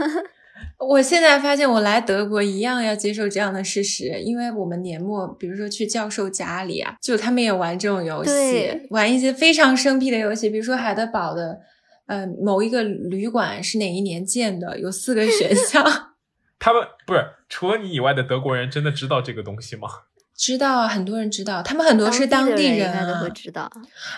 [0.80, 11.60] 我现在发现，我来德国一样要接受这样的事实，因为我们年末，比如说去教授家里啊，就他们也玩这种游戏，玩一些非常生僻的游戏，比如说海德堡的，
[12.08, 15.84] 呃，某一个旅馆是哪一年建的，有四个选项。
[16.60, 19.88] 他们不是除了你以外的德国人真的知道这个东西吗？
[20.36, 23.72] 知道，很多人知道，他们很多是当地人啊，都会知道。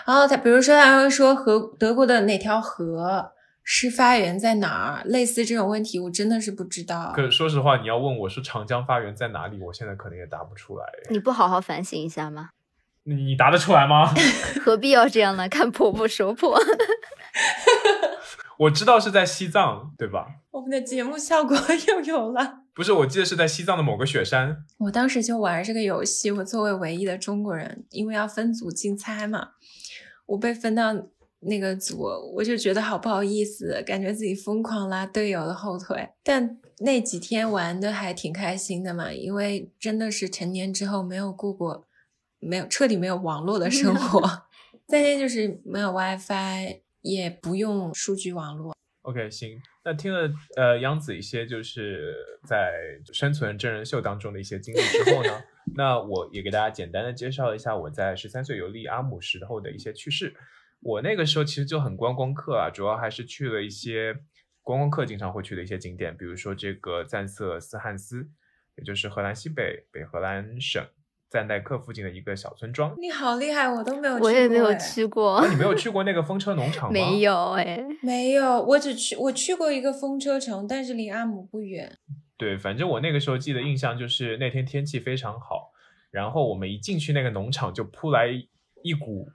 [0.06, 3.32] 然后他比如说他会说河德国的哪条河。
[3.68, 5.02] 是发源在哪儿？
[5.04, 7.12] 类似这种问题，我真的是不知道。
[7.16, 10.86] 可说实话，你要问我说长江发源在哪里，我现在可能也答不出来。
[11.10, 12.50] 你不好好反省一下吗？
[13.02, 14.14] 你答得出来吗？
[14.64, 15.48] 何必要这样呢？
[15.48, 16.56] 看婆婆说破。
[18.58, 20.26] 我知道是在西藏，对吧？
[20.52, 21.56] 我们的节目效果
[21.88, 22.60] 又有了。
[22.72, 24.58] 不是，我记得是在西藏的某个雪山。
[24.78, 29.48] 我当时就玩这个游戏，我作为唯一的中国人，因为要分组竞猜嘛，
[30.26, 30.94] 我被分到。
[31.46, 32.02] 那个组，
[32.34, 36.08] 我就觉得好不好意思，感觉自己疯狂拉队友的后腿。
[36.22, 41.86] 但那几天玩的还挺开心的嘛，因为真的是成年之后没有过过，
[42.40, 44.42] 没有彻底没有网络的生活。
[44.86, 48.74] 再天就是没有 WiFi，也不用数据网络。
[49.02, 49.60] OK，行。
[49.84, 52.12] 那听了呃央子一些就是
[52.44, 52.72] 在
[53.12, 55.42] 生存真人秀当中的一些经历之后呢，
[55.76, 60.34] 那我也给大家简单的介绍一下我在十三岁游历阿姆时候的一些趣事。
[60.80, 64.14] 我那个时候其实就很观光客啊，主要还是去了一些
[64.62, 68.28] 观光客经常会去的一些景点，比如说这个赞瑟斯汉斯，
[68.76, 70.84] 也就是荷兰西北北荷兰省
[71.28, 72.94] 赞代克附近的一个小村庄。
[73.00, 76.92] 你好厉害，我都没有去过，我也没有哎去过啊，，你没有去过那个风车农场 吗？
[76.92, 77.20] 没。
[77.20, 77.84] 有哎。
[78.02, 81.98] 没有，我只去我去过一个风车城，但是离阿姆不远。
[82.36, 85.72] 对，反正我那个时候记得印象就是那天天气非常好，
[86.10, 88.28] 然后我们一进去那个农场就扑来
[88.82, 89.28] 一股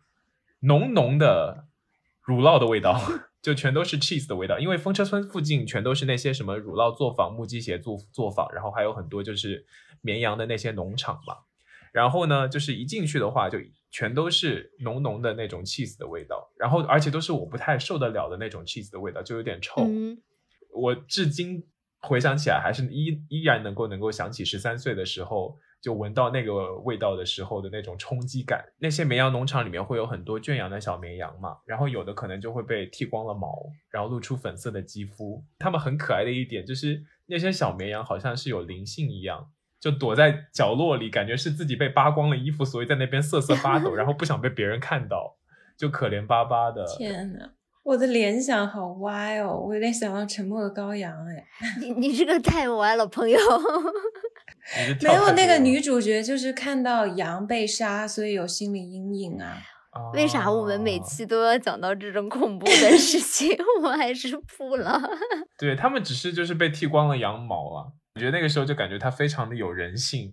[0.62, 1.68] 浓浓的
[2.24, 3.00] 乳酪的味道，
[3.42, 4.58] 就全都是 cheese 的味道。
[4.58, 9.66] 因为风车村附近全都是那些什么乳酪作坊、木屐鞋作作坊，然后还有很多就是
[10.02, 11.36] 绵羊的那些农场嘛。
[11.92, 13.60] 然后呢，就是一进去的话，就
[13.90, 19.82] 全都是浓浓的那种 cheese 的味道，然后而且都是我不太受得了的那种 cheese 的味道，就有点臭。
[19.84, 20.18] 嗯，
[20.74, 21.68] 我至今
[22.00, 28.64] 回想起来，还是依依然能够能够想起十三岁的时候，就闻到那个味道的时候的那种冲击感。
[28.78, 35.44] 那些绵羊农场里面会有很多圈养的小绵羊嘛，然后有的可能就会被剃光了毛，然后露出粉色的肌肤。
[35.60, 39.50] 它们很可爱的一点就是那些小绵羊好像是有灵性一样。
[39.80, 45.38] 就躲在角落里，感觉是自己被扒光了衣服，所以在那边瑟瑟发抖，然后不想被别人看到，
[45.76, 46.86] 就可怜巴巴的。
[46.86, 47.50] 天呐，
[47.82, 51.44] 我的联想好歪哦，我有点想到沉默的羔羊哎。
[51.80, 53.40] 你你这个太歪了，朋友。
[55.02, 59.58] 没有那个女主角就是看到羊被杀，所以有心理阴影啊。
[60.14, 63.58] 为啥我们每啊期都要讲到这种恐怖的事情？
[63.84, 65.02] 我还是不了。
[65.60, 70.32] 对他们只是就是被剃光了羊毛啊，我觉得那个时候就感觉他非常的有人性，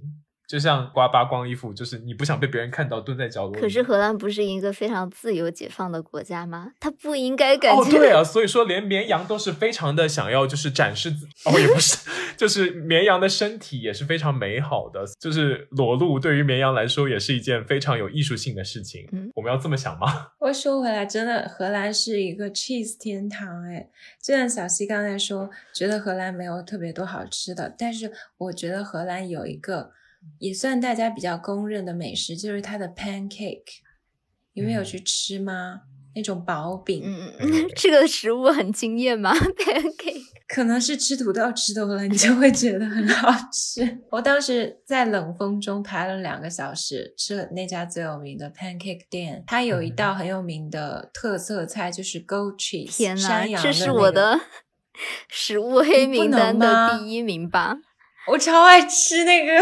[0.49, 3.61] 就像刮扒光衣服，就是你不想被别人看到，蹲在角落里。
[3.61, 6.73] 可是荷兰不是一个非常自由解放的国家吗？
[6.81, 11.99] 他不应该感哦，觉、对啊，所以说连绵羊都是非常的想要就是展示自，哦，也不是，
[12.39, 19.07] 就是绵羊的身体也是非常美好的，就是裸露对于绵羊来说也是一件非常有艺术性的事情。
[19.13, 20.29] 嗯我们要这么想吗？
[20.41, 23.87] 我说回来，真的荷兰是一个 cheese 天堂哎。
[24.23, 29.91] 就像小西刚才说，觉得荷兰没有特别多好吃的，但是我觉得荷兰有一个
[30.39, 33.81] 也算大家比较公认的美食，就是它的 pancake。
[34.55, 35.81] 你们有嗯去吃吗？
[36.15, 39.33] 那种薄饼， 嗯嗯， 这个食物很惊艳吗？
[39.57, 43.99] pancake 可能是吃土豆吃多了，你就会觉得很好吃。
[44.11, 49.45] 我当时在冷风中排了两个小时，吃了那家最有名的 pancake 店。
[49.47, 54.41] 它有一道很有名的特色菜，就是 goat cheese，天呐，山羊这是我的
[55.29, 57.77] 食物黑名单的第一名吧？
[58.31, 59.53] 我超爱吃那个，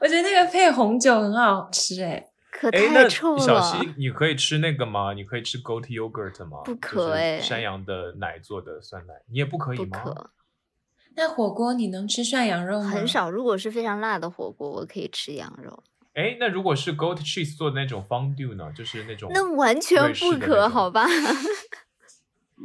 [0.00, 2.28] 我觉得那个配红酒很好吃哎。
[2.50, 3.92] 可太臭了小溪。
[3.96, 5.14] 你可以吃那个吗？
[5.14, 6.58] 你可以吃 goat yogurt 吗？
[6.64, 9.98] 不就是可哎山羊的奶做的酸奶，你也不可以吗？
[10.04, 10.30] 不可，
[11.16, 12.88] 那火锅你能吃涮羊肉吗？
[12.88, 13.08] 很。
[13.08, 13.30] 少。
[13.30, 15.82] 如果是非常辣的火锅，我可以吃羊肉，
[16.14, 18.70] 哎，那如果是 goat cheese 做的那种 fondue 呢？
[18.76, 21.06] 就是那种那完全不可， 好吧？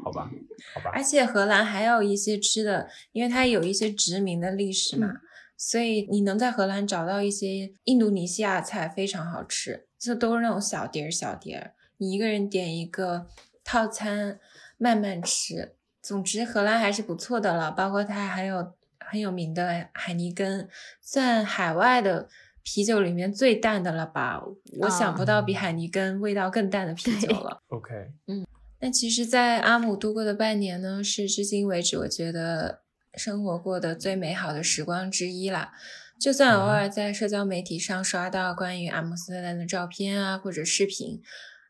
[0.03, 0.29] 好吧，
[0.75, 5.21] 好吧而，且荷兰还有一些吃的，因为它有一些殖民的历史嘛，嗯
[5.57, 13.25] 所以你能在荷兰找到一些印度尼西亚菜，非常好吃，这都是那种小碟儿小碟儿，你一个人点一个
[13.63, 14.39] 套餐，
[14.77, 15.73] 慢慢吃。
[16.01, 20.69] 总之，荷兰还是不错的了，包括它还有很有名的海尼根，
[21.01, 22.29] 算海外的
[22.63, 24.41] 啤酒里面最淡的了吧？
[24.81, 27.61] 我想不到比海尼根味道更淡的啤酒了。
[27.69, 27.93] OK，
[28.27, 28.45] 嗯
[28.79, 32.81] 那其实，在阿姆度过的半年呢，是至今为止我觉得
[33.17, 35.73] 生活过的最美好的时光之一啦。
[36.19, 41.21] 就算偶尔在社交媒体上刷到关于阿姆斯特丹的照片啊，或者视频，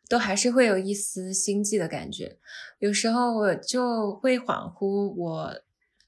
[0.07, 2.37] 都还是会有一丝心悸的感觉。
[2.79, 5.53] 有时候我就会恍惚，我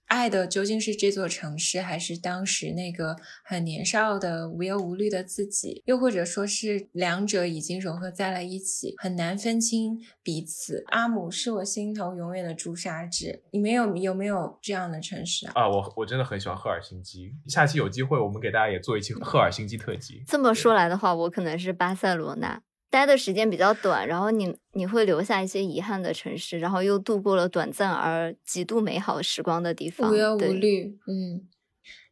[0.10, 5.82] 爱的究竟是这座城市，还是当时那个很年少的无忧无虑的自己？
[5.86, 10.84] 又或者说是两者已经融合在了一起，很难分清彼此。
[10.88, 13.44] 阿姆是我心头永远的朱砂痣。
[13.52, 15.54] 你们有有没有这样的城市啊？
[15.54, 17.32] 啊，我我真的很喜欢赫尔辛基。
[17.48, 20.24] 下期有机会，我们给大家也做一期赫尔辛基特辑。
[20.26, 22.60] 这么说来的话，我可能是巴塞罗那。
[22.90, 31.48] 待的时间比较短，然后你你会留下一些遗憾的城市，然后又度过了短暂而极度美好时光的地方，无忧无虑，嗯。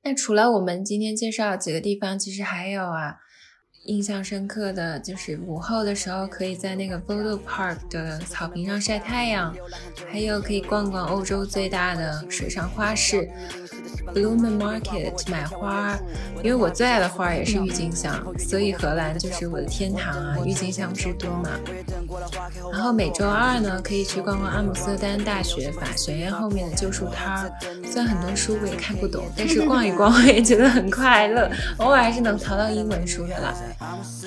[0.03, 3.17] 那除了我们今天介绍几个地方，其实还有啊，
[3.85, 9.53] 印象深刻的就是午后的时候可以在那个 Voodoo Park 的草坪上晒太阳，
[10.09, 13.29] 还有可以逛逛欧洲最大的水上花市
[14.13, 15.97] Bloemen Market 买花，
[16.43, 21.49] 因为我最爱的花也是郁金香，所以荷兰就是我的天堂啊，郁金香之都嘛。
[22.71, 27.51] 然后每周二呢，可以去逛逛阿姆斯特丹大学法学院后面的旧书摊儿。
[27.85, 33.53] 虽然很多书我也看不懂，但是逛一逛我也觉得很快乐，偶尔还是能淘到英文书的啦。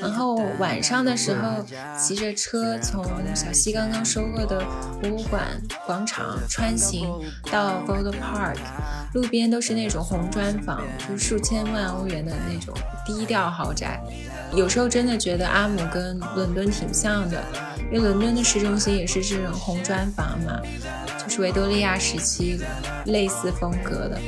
[0.00, 1.64] 然后晚上的时候，
[1.98, 3.04] 骑着车从
[3.34, 4.62] 小溪刚刚收获的
[5.00, 5.42] 博物馆
[5.86, 7.08] 广场穿行
[7.50, 8.56] 到 v o l d Park，
[9.12, 14.00] 路边都是那种红砖房，就是数千万欧元的那种低调豪宅。
[14.54, 17.42] 有时候真的觉得阿姆跟伦敦挺像的，
[17.92, 20.61] 因为伦敦的市中心也是这种红砖房嘛，
[21.18, 22.61] 就是维多利亚时期
[23.06, 24.18] 类似风格的，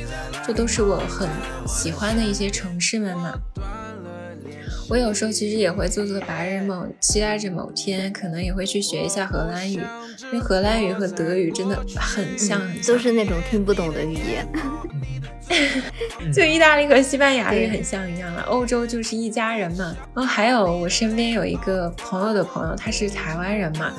[0.45, 1.29] 这都是我很
[1.65, 3.33] 喜欢的一些城市们嘛。
[4.89, 9.81] 我有时候其实也会做做白日梦，期待着某天可能也会去学一下荷兰语，
[10.25, 14.47] 因为荷兰语和德语真的很像，很都是那种听不懂的语言。
[16.33, 19.95] 就意大利和西班牙语很像一样了，欧洲就是一家人嘛。
[20.15, 23.93] 然后还有我身边有一个朋友的朋友，他是台湾人嘛，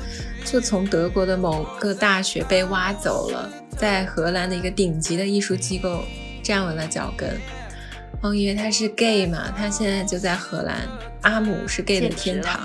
[0.44, 6.02] 就从德国的某个大学被挖走了，在荷兰的一个顶级的艺术机构
[6.42, 7.28] 站稳了脚跟。
[8.24, 10.76] 哦，因为他是 gay 嘛，他现在就在荷兰，
[11.20, 12.58] 阿姆是 gay 的天堂。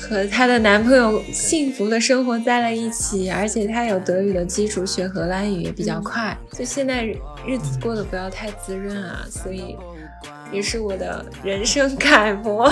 [0.00, 6.36] 和她的男朋友幸福的生活在了一起，而且他有德语的基础，学荷兰语也比较快。
[6.52, 9.76] 就现在日子过得不要太滋润啊，所以
[10.52, 12.70] 也是我的人生楷模。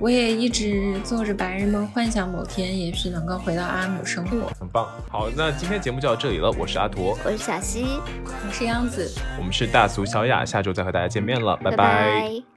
[0.00, 4.50] 我也一直做着白日梦，幻想某天也许能够回到阿姆生活。
[4.58, 4.86] 很棒。
[5.08, 6.50] 好，那今天节目就到这里了。
[6.58, 7.86] 我是阿驼，我是小溪，
[8.26, 9.08] 我是央子，
[9.38, 12.53] 我们是大俗小雅，下周再和大家见面了，拜拜。